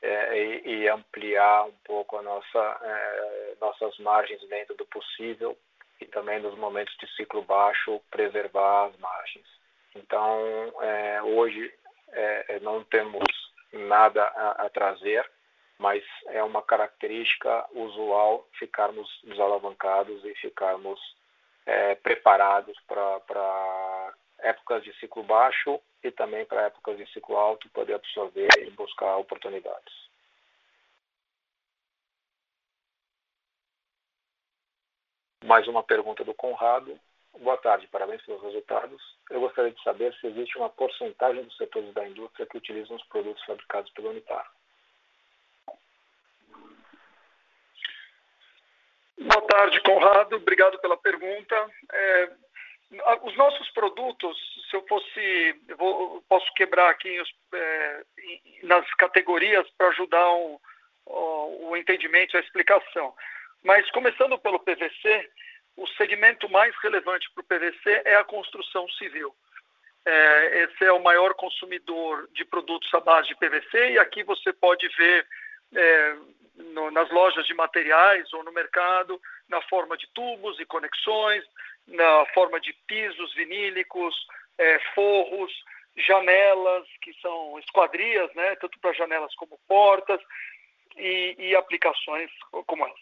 é, 0.00 0.38
e, 0.38 0.68
e, 0.68 0.88
ampliar 0.88 1.64
um 1.64 1.74
pouco 1.84 2.18
a 2.18 2.22
nossa, 2.22 2.80
é, 2.82 3.54
nossas 3.60 3.96
margens 3.98 4.40
dentro 4.48 4.74
do 4.76 4.84
possível 4.86 5.56
e 6.00 6.06
também 6.06 6.40
nos 6.40 6.56
momentos 6.58 6.96
de 6.96 7.06
ciclo 7.14 7.42
baixo 7.42 8.00
preservar 8.10 8.86
as 8.86 8.96
margens. 8.98 9.46
Então, 9.94 10.72
é, 10.80 11.22
hoje 11.22 11.72
não 12.60 12.84
temos 12.84 13.22
nada 13.72 14.22
a, 14.22 14.66
a 14.66 14.68
trazer, 14.68 15.24
mas 15.78 16.02
é 16.28 16.42
uma 16.42 16.62
característica 16.62 17.66
usual 17.72 18.46
ficarmos 18.58 19.08
desalavancados 19.24 20.24
e 20.24 20.34
ficarmos 20.36 21.00
é, 21.66 21.94
preparados 21.96 22.78
para 22.86 24.14
épocas 24.38 24.82
de 24.84 24.92
ciclo 24.98 25.22
baixo 25.22 25.80
e 26.02 26.10
também 26.10 26.44
para 26.44 26.62
épocas 26.62 26.96
de 26.96 27.06
ciclo 27.12 27.36
alto 27.36 27.68
poder 27.70 27.94
absorver 27.94 28.48
e 28.58 28.70
buscar 28.70 29.16
oportunidades. 29.16 30.02
Mais 35.44 35.66
uma 35.66 35.82
pergunta 35.82 36.24
do 36.24 36.34
Conrado. 36.34 36.98
Boa 37.40 37.56
tarde, 37.56 37.88
parabéns 37.88 38.22
pelos 38.22 38.42
resultados. 38.42 39.02
Eu 39.28 39.40
gostaria 39.40 39.72
de 39.72 39.82
saber 39.82 40.14
se 40.14 40.26
existe 40.28 40.56
uma 40.56 40.68
porcentagem 40.70 41.42
dos 41.42 41.56
setores 41.56 41.92
da 41.94 42.06
indústria 42.06 42.46
que 42.46 42.56
utilizam 42.56 42.96
os 42.96 43.04
produtos 43.06 43.44
fabricados 43.44 43.90
pelo 43.92 44.10
Unipar. 44.10 44.48
Boa 49.24 49.42
tarde, 49.42 49.80
Conrado. 49.80 50.36
Obrigado 50.36 50.78
pela 50.80 50.96
pergunta. 50.96 51.70
É, 51.92 52.30
os 53.22 53.36
nossos 53.36 53.70
produtos, 53.70 54.36
se 54.68 54.76
eu 54.76 54.84
fosse, 54.86 55.60
eu 55.68 55.76
vou, 55.76 56.22
posso 56.28 56.52
quebrar 56.54 56.90
aqui 56.90 57.22
é, 57.54 58.04
nas 58.64 58.88
categorias 58.94 59.68
para 59.78 59.88
ajudar 59.88 60.28
o, 60.32 60.60
o 61.06 61.76
entendimento 61.76 62.34
e 62.34 62.38
a 62.38 62.40
explicação. 62.40 63.14
Mas 63.62 63.88
começando 63.92 64.38
pelo 64.38 64.58
PVC, 64.58 65.30
o 65.76 65.86
segmento 65.88 66.48
mais 66.50 66.74
relevante 66.82 67.30
para 67.32 67.42
o 67.42 67.44
PVC 67.44 68.02
é 68.04 68.16
a 68.16 68.24
construção 68.24 68.88
civil. 68.90 69.34
É, 70.04 70.64
esse 70.64 70.84
é 70.84 70.92
o 70.92 71.02
maior 71.02 71.32
consumidor 71.34 72.28
de 72.32 72.44
produtos 72.44 72.92
à 72.92 72.98
base 72.98 73.28
de 73.28 73.36
PVC 73.36 73.92
e 73.92 73.98
aqui 73.98 74.24
você 74.24 74.52
pode 74.52 74.88
ver 74.88 75.26
é, 75.74 76.16
no, 76.54 76.90
nas 76.90 77.10
lojas 77.10 77.46
de 77.46 77.54
materiais 77.54 78.32
ou 78.32 78.44
no 78.44 78.52
mercado 78.52 79.20
na 79.48 79.60
forma 79.62 79.96
de 79.96 80.06
tubos 80.14 80.58
e 80.60 80.64
conexões, 80.64 81.44
na 81.86 82.26
forma 82.34 82.60
de 82.60 82.72
pisos 82.86 83.34
vinílicos, 83.34 84.14
é, 84.58 84.78
forros, 84.94 85.52
janelas 85.96 86.86
que 87.02 87.12
são 87.20 87.58
esquadrias, 87.58 88.32
né, 88.34 88.56
tanto 88.56 88.78
para 88.80 88.92
janelas 88.94 89.34
como 89.34 89.58
portas 89.68 90.20
e, 90.96 91.34
e 91.38 91.56
aplicações 91.56 92.30
como 92.66 92.86
essa. 92.86 92.96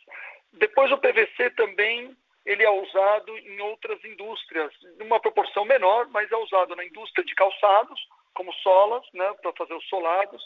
Depois 0.54 0.90
o 0.90 0.98
PVC 0.98 1.50
também 1.50 2.16
ele 2.44 2.64
é 2.64 2.70
usado 2.70 3.38
em 3.38 3.60
outras 3.60 4.02
indústrias, 4.04 4.72
numa 4.98 5.20
proporção 5.20 5.64
menor, 5.64 6.08
mas 6.08 6.30
é 6.32 6.36
usado 6.36 6.74
na 6.74 6.84
indústria 6.84 7.24
de 7.24 7.34
calçados, 7.34 8.00
como 8.34 8.52
solas, 8.54 9.04
né, 9.12 9.32
para 9.42 9.52
fazer 9.52 9.74
os 9.74 9.86
solados, 9.88 10.42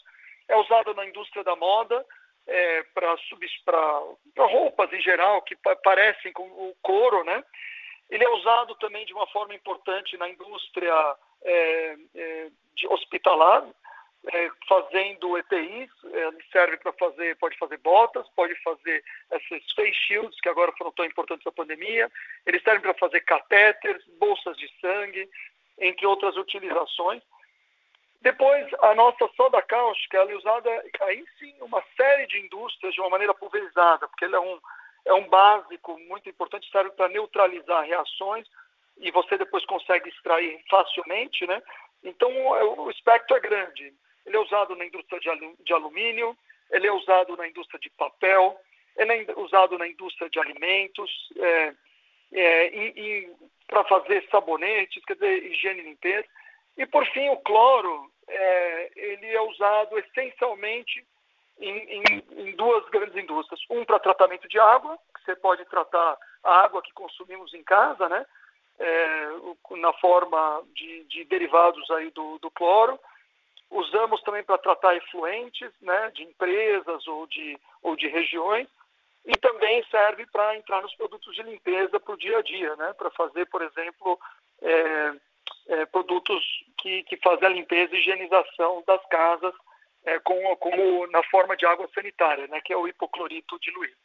é 0.48 0.56
usado 0.56 0.92
na 0.94 1.06
indústria 1.06 1.44
da 1.44 1.56
moda, 1.56 2.04
é, 2.46 2.82
para 2.94 3.16
roupas 4.46 4.92
em 4.92 5.00
geral, 5.00 5.42
que 5.42 5.56
parecem 5.82 6.32
com 6.32 6.44
o 6.44 6.74
couro, 6.82 7.24
né? 7.24 7.42
Ele 8.10 8.24
é 8.24 8.30
usado 8.30 8.74
também 8.76 9.04
de 9.06 9.14
uma 9.14 9.26
forma 9.28 9.54
importante 9.54 10.16
na 10.16 10.28
indústria 10.28 11.16
é, 11.42 11.96
é, 12.14 12.50
de 12.74 12.86
hospitalar, 12.88 13.66
é, 14.32 14.50
fazendo 14.68 15.36
EPIs, 15.36 15.90
é, 16.12 16.28
ele 16.28 16.44
serve 16.50 16.76
para 16.78 16.92
fazer, 16.94 17.36
pode 17.36 17.58
fazer 17.58 17.76
botas, 17.78 18.26
pode 18.30 18.54
fazer 18.62 19.04
esses 19.32 19.72
face 19.72 19.94
shields, 20.06 20.40
que 20.40 20.48
agora 20.48 20.72
foram 20.78 20.92
tão 20.92 21.04
importantes 21.04 21.44
na 21.44 21.52
pandemia, 21.52 22.10
eles 22.46 22.62
servem 22.62 22.80
para 22.80 22.94
fazer 22.94 23.20
catéteres, 23.20 24.02
bolsas 24.18 24.56
de 24.56 24.68
sangue, 24.80 25.28
entre 25.78 26.06
outras 26.06 26.36
utilizações. 26.36 27.22
Depois, 28.24 28.66
a 28.80 28.94
nossa 28.94 29.28
soda 29.36 29.60
cáustica 29.60 30.16
ela 30.16 30.32
é 30.32 30.34
usada 30.34 30.70
aí 31.02 31.22
sim 31.38 31.54
uma 31.60 31.84
série 31.94 32.26
de 32.26 32.40
indústrias 32.40 32.94
de 32.94 33.00
uma 33.02 33.10
maneira 33.10 33.34
pulverizada, 33.34 34.08
porque 34.08 34.24
ele 34.24 34.34
é 34.34 34.40
um, 34.40 34.58
é 35.04 35.12
um 35.12 35.28
básico 35.28 35.98
muito 36.08 36.26
importante, 36.30 36.70
serve 36.70 36.90
para 36.92 37.10
neutralizar 37.10 37.84
reações, 37.84 38.48
e 38.96 39.10
você 39.10 39.36
depois 39.36 39.66
consegue 39.66 40.08
extrair 40.08 40.58
facilmente, 40.70 41.46
né? 41.46 41.62
Então, 42.02 42.30
é, 42.56 42.64
o 42.64 42.90
espectro 42.90 43.36
é 43.36 43.40
grande. 43.40 43.92
Ele 44.24 44.36
é 44.38 44.40
usado 44.40 44.74
na 44.74 44.86
indústria 44.86 45.20
de 45.60 45.72
alumínio, 45.74 46.34
ele 46.70 46.86
é 46.86 46.92
usado 46.92 47.36
na 47.36 47.46
indústria 47.46 47.78
de 47.78 47.90
papel, 47.90 48.58
ele 48.96 49.12
é 49.12 49.34
usado 49.36 49.76
na 49.76 49.86
indústria 49.86 50.30
de 50.30 50.38
alimentos, 50.38 51.10
é, 51.36 51.74
é, 52.32 53.28
para 53.66 53.84
fazer 53.84 54.26
sabonetes, 54.30 55.04
quer 55.04 55.12
dizer, 55.12 55.44
higiene 55.44 55.82
limpeza. 55.82 56.26
E, 56.78 56.86
por 56.86 57.06
fim, 57.08 57.28
o 57.28 57.36
cloro, 57.36 58.10
é, 58.28 58.90
ele 58.96 59.26
é 59.28 59.40
usado 59.42 59.98
essencialmente 59.98 61.04
em, 61.58 61.78
em, 61.78 62.24
em 62.48 62.56
duas 62.56 62.88
grandes 62.88 63.16
indústrias. 63.16 63.60
Um 63.70 63.84
para 63.84 63.98
tratamento 63.98 64.48
de 64.48 64.58
água, 64.58 64.98
que 65.14 65.24
você 65.24 65.36
pode 65.36 65.64
tratar 65.66 66.18
a 66.42 66.62
água 66.62 66.82
que 66.82 66.92
consumimos 66.92 67.52
em 67.54 67.62
casa, 67.62 68.08
né? 68.08 68.24
É, 68.76 69.28
na 69.76 69.92
forma 69.94 70.62
de, 70.74 71.04
de, 71.04 71.24
derivados 71.24 71.88
aí 71.92 72.10
do, 72.10 72.38
do 72.38 72.50
cloro. 72.50 72.98
Usamos 73.70 74.20
também 74.22 74.42
para 74.42 74.58
tratar 74.58 74.96
efluentes 74.96 75.70
né, 75.80 76.10
de 76.12 76.24
empresas 76.24 77.06
ou 77.06 77.26
de, 77.26 77.58
ou 77.82 77.94
de 77.96 78.08
regiões. 78.08 78.68
E 79.24 79.32
também 79.38 79.82
serve 79.90 80.26
para 80.26 80.56
entrar 80.56 80.82
nos 80.82 80.94
produtos 80.96 81.34
de 81.34 81.42
limpeza 81.42 81.98
para 81.98 82.14
o 82.14 82.18
dia 82.18 82.38
a 82.38 82.42
dia, 82.42 82.76
né, 82.76 82.92
para 82.92 83.10
fazer, 83.12 83.46
por 83.46 83.62
exemplo, 83.62 84.18
é, 84.60 85.14
é, 85.68 85.86
produtos 85.86 86.42
que, 86.78 87.02
que 87.04 87.16
fazem 87.18 87.46
a 87.46 87.50
limpeza 87.50 87.94
e 87.94 87.98
higienização 87.98 88.82
das 88.86 89.04
casas, 89.06 89.54
é, 90.04 90.18
com, 90.20 90.56
como 90.56 91.06
na 91.08 91.22
forma 91.24 91.56
de 91.56 91.66
água 91.66 91.88
sanitária, 91.94 92.46
né, 92.48 92.60
que 92.60 92.72
é 92.72 92.76
o 92.76 92.86
hipoclorito 92.86 93.58
diluído. 93.60 93.96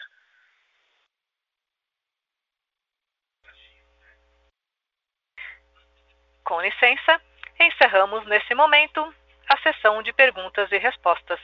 Com 6.43 6.61
licença, 6.61 7.21
encerramos 7.59 8.25
nesse 8.25 8.55
momento 8.55 9.13
a 9.47 9.57
sessão 9.57 10.01
de 10.01 10.13
perguntas 10.13 10.71
e 10.71 10.77
respostas. 10.77 11.39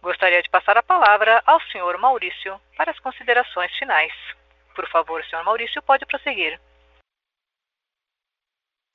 Gostaria 0.00 0.42
de 0.42 0.48
passar 0.48 0.76
a 0.78 0.82
palavra 0.82 1.42
ao 1.44 1.60
senhor 1.62 1.98
Maurício 1.98 2.60
para 2.76 2.92
as 2.92 3.00
considerações 3.00 3.74
finais. 3.76 4.12
Por 4.74 4.88
favor, 4.88 5.24
senhor 5.24 5.44
Maurício, 5.44 5.82
pode 5.82 6.06
prosseguir. 6.06 6.60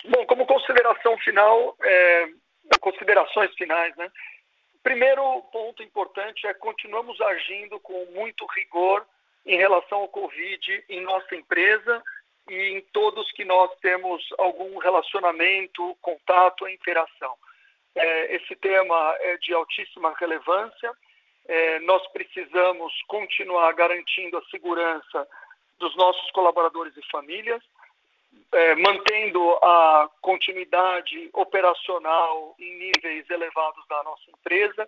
Bom, 0.05 0.25
como 0.25 0.47
consideração 0.47 1.17
final, 1.19 1.75
é, 1.81 2.29
considerações 2.79 3.53
finais, 3.55 3.95
né? 3.95 4.11
Primeiro 4.81 5.41
ponto 5.51 5.83
importante 5.83 6.47
é 6.47 6.53
continuamos 6.55 7.19
agindo 7.21 7.79
com 7.79 8.05
muito 8.07 8.45
rigor 8.47 9.05
em 9.45 9.57
relação 9.57 9.99
ao 9.99 10.07
Covid 10.07 10.85
em 10.89 11.01
nossa 11.01 11.35
empresa 11.35 12.01
e 12.49 12.77
em 12.77 12.81
todos 12.91 13.31
que 13.33 13.45
nós 13.45 13.69
temos 13.79 14.27
algum 14.39 14.77
relacionamento, 14.79 15.95
contato, 16.01 16.67
interação. 16.67 17.35
É, 17.93 18.35
esse 18.35 18.55
tema 18.55 19.15
é 19.19 19.37
de 19.37 19.53
altíssima 19.53 20.15
relevância. 20.19 20.91
É, 21.47 21.79
nós 21.81 22.05
precisamos 22.11 22.91
continuar 23.07 23.71
garantindo 23.73 24.37
a 24.37 24.45
segurança 24.45 25.27
dos 25.77 25.95
nossos 25.95 26.31
colaboradores 26.31 26.95
e 26.97 27.11
famílias 27.11 27.61
é, 28.51 28.75
mantendo 28.75 29.41
a 29.63 30.09
continuidade 30.21 31.29
operacional 31.33 32.55
em 32.59 32.77
níveis 32.77 33.29
elevados 33.29 33.85
da 33.87 34.03
nossa 34.03 34.29
empresa 34.29 34.87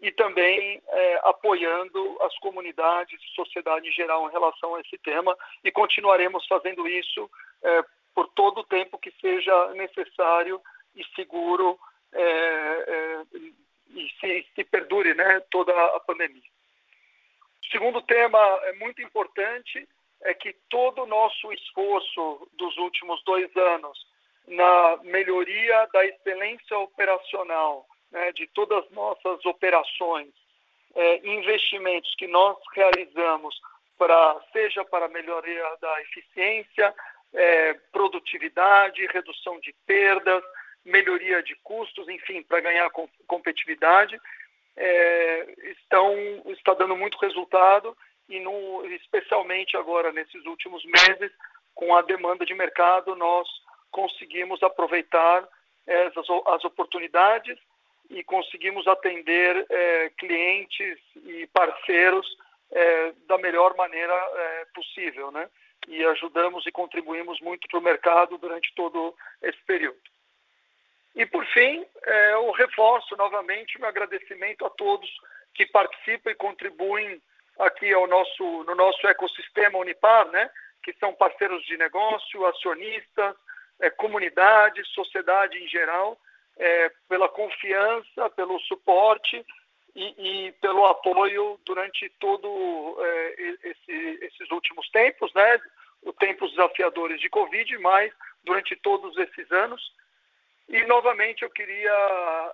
e 0.00 0.10
também 0.12 0.80
é, 0.88 1.20
apoiando 1.24 2.18
as 2.22 2.36
comunidades 2.38 3.20
sociedade 3.34 3.88
em 3.88 3.92
geral 3.92 4.28
em 4.28 4.32
relação 4.32 4.74
a 4.74 4.80
esse 4.80 4.96
tema 4.98 5.36
e 5.62 5.70
continuaremos 5.70 6.46
fazendo 6.46 6.88
isso 6.88 7.30
é, 7.62 7.84
por 8.14 8.28
todo 8.28 8.60
o 8.60 8.64
tempo 8.64 8.98
que 8.98 9.12
seja 9.20 9.74
necessário 9.74 10.60
e 10.94 11.04
seguro 11.14 11.78
é, 12.12 12.22
é, 12.22 13.22
e 13.90 14.08
se, 14.20 14.46
se 14.54 14.64
perdure 14.64 15.14
né, 15.14 15.40
toda 15.50 15.72
a 15.96 16.00
pandemia. 16.00 16.50
O 17.62 17.66
segundo 17.70 18.02
tema 18.02 18.38
é 18.64 18.72
muito 18.74 19.02
importante 19.02 19.86
é 20.22 20.34
que 20.34 20.54
todo 20.68 21.02
o 21.02 21.06
nosso 21.06 21.52
esforço 21.52 22.48
dos 22.54 22.76
últimos 22.76 23.22
dois 23.24 23.54
anos 23.56 23.98
na 24.46 24.98
melhoria 25.04 25.86
da 25.92 26.04
excelência 26.04 26.78
operacional 26.78 27.86
né, 28.10 28.32
de 28.32 28.46
todas 28.48 28.84
as 28.84 28.90
nossas 28.90 29.44
operações, 29.46 30.28
é, 30.94 31.26
investimentos 31.26 32.12
que 32.16 32.26
nós 32.26 32.56
realizamos 32.74 33.54
para 33.96 34.40
seja 34.52 34.84
para 34.84 35.08
melhoria 35.08 35.76
da 35.80 36.00
eficiência, 36.02 36.94
é, 37.32 37.74
produtividade, 37.92 39.06
redução 39.06 39.60
de 39.60 39.74
perdas, 39.86 40.42
melhoria 40.84 41.42
de 41.42 41.54
custos, 41.56 42.08
enfim, 42.08 42.42
para 42.42 42.60
ganhar 42.60 42.90
competitividade, 43.26 44.18
é, 44.76 45.54
estão 45.78 46.14
está 46.46 46.74
dando 46.74 46.96
muito 46.96 47.18
resultado 47.18 47.96
e 48.30 48.38
no, 48.38 48.86
especialmente 48.86 49.76
agora 49.76 50.12
nesses 50.12 50.46
últimos 50.46 50.84
meses, 50.84 51.32
com 51.74 51.94
a 51.96 52.02
demanda 52.02 52.46
de 52.46 52.54
mercado, 52.54 53.16
nós 53.16 53.48
conseguimos 53.90 54.62
aproveitar 54.62 55.46
essas, 55.86 56.26
as 56.46 56.64
oportunidades 56.64 57.58
e 58.08 58.22
conseguimos 58.22 58.86
atender 58.86 59.66
é, 59.68 60.10
clientes 60.10 60.98
e 61.16 61.46
parceiros 61.48 62.26
é, 62.70 63.12
da 63.26 63.36
melhor 63.38 63.74
maneira 63.76 64.14
possível, 64.74 65.32
né? 65.32 65.50
E 65.88 66.04
ajudamos 66.04 66.64
e 66.66 66.72
contribuímos 66.72 67.40
muito 67.40 67.66
para 67.66 67.78
o 67.78 67.82
mercado 67.82 68.38
durante 68.38 68.72
todo 68.74 69.14
esse 69.42 69.58
período. 69.64 69.98
E 71.16 71.26
por 71.26 71.44
fim, 71.46 71.84
eu 72.32 72.50
reforço 72.52 73.16
novamente 73.16 73.80
meu 73.80 73.88
agradecimento 73.88 74.64
a 74.64 74.70
todos 74.70 75.10
que 75.54 75.66
participam 75.66 76.30
e 76.30 76.34
contribuem 76.36 77.20
aqui 77.58 77.92
ao 77.92 78.06
nosso, 78.06 78.64
no 78.64 78.74
nosso 78.74 79.06
ecossistema 79.06 79.78
Unipar, 79.78 80.26
né, 80.28 80.50
que 80.82 80.92
são 80.94 81.12
parceiros 81.14 81.64
de 81.64 81.76
negócio, 81.76 82.46
acionistas, 82.46 83.34
é, 83.80 83.90
comunidade, 83.90 84.84
sociedade 84.94 85.58
em 85.58 85.68
geral, 85.68 86.18
é, 86.56 86.90
pela 87.08 87.28
confiança, 87.28 88.30
pelo 88.30 88.58
suporte 88.60 89.44
e, 89.94 90.46
e, 90.46 90.52
pelo 90.52 90.86
apoio 90.86 91.58
durante 91.64 92.08
todo 92.20 92.96
é, 93.00 93.34
esse, 93.64 94.18
esses 94.22 94.50
últimos 94.50 94.88
tempos, 94.90 95.32
né, 95.34 95.60
os 96.02 96.14
tempos 96.16 96.50
desafiadores 96.50 97.20
de 97.20 97.28
Covid, 97.28 97.78
mas 97.78 98.12
durante 98.44 98.76
todos 98.76 99.16
esses 99.18 99.50
anos. 99.52 99.92
E 100.68 100.84
novamente 100.86 101.42
eu 101.42 101.50
queria 101.50 101.90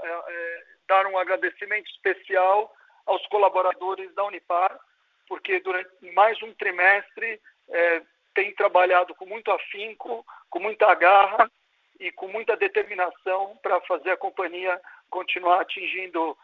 é, 0.03 0.33
é, 0.33 0.65
dar 0.89 1.07
um 1.07 1.19
agradecimento 1.19 1.91
especial 1.91 2.75
aos 3.07 3.25
colaboradores 3.29 4.13
da 4.15 4.25
Unipar, 4.25 4.79
porque 5.29 5.61
durante 5.61 5.91
mais 6.13 6.41
um 6.43 6.53
trimestre 6.55 7.41
é, 7.69 8.03
tem 8.35 8.53
trabalhado 8.55 9.15
com 9.15 9.25
muito 9.27 9.51
afinco, 9.51 10.25
com 10.51 10.59
muita 10.59 10.93
garra 10.95 11.51
e 11.99 12.13
com 12.13 12.29
muita 12.29 12.57
determinação 12.57 13.57
para 13.63 13.81
fazer 13.83 14.11
a 14.11 14.17
companhia 14.17 14.81
continuar 15.09 15.63
atingindo 15.63 16.37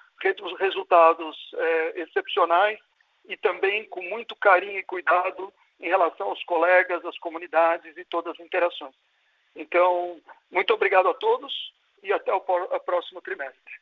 resultados 0.58 1.36
é, 1.54 2.00
excepcionais 2.00 2.78
e 3.26 3.36
também 3.36 3.84
com 3.88 4.02
muito 4.02 4.34
carinho 4.36 4.78
e 4.78 4.84
cuidado 4.84 5.52
em 5.80 5.88
relação 5.88 6.28
aos 6.28 6.42
colegas, 6.44 7.04
às 7.04 7.18
comunidades 7.18 7.96
e 7.96 8.04
todas 8.04 8.34
as 8.34 8.40
interações. 8.40 8.94
Então, 9.54 10.20
muito 10.50 10.72
obrigado 10.72 11.08
a 11.08 11.14
todos 11.14 11.72
e 12.02 12.12
até 12.12 12.32
o 12.32 12.40
próximo 12.40 13.20
trimestre. 13.20 13.81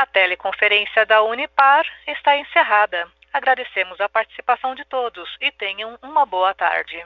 A 0.00 0.06
teleconferência 0.06 1.04
da 1.04 1.22
Unipar 1.22 1.84
está 2.06 2.34
encerrada. 2.34 3.06
Agradecemos 3.34 4.00
a 4.00 4.08
participação 4.08 4.74
de 4.74 4.82
todos 4.86 5.28
e 5.42 5.52
tenham 5.52 5.98
uma 6.00 6.24
boa 6.24 6.54
tarde. 6.54 7.04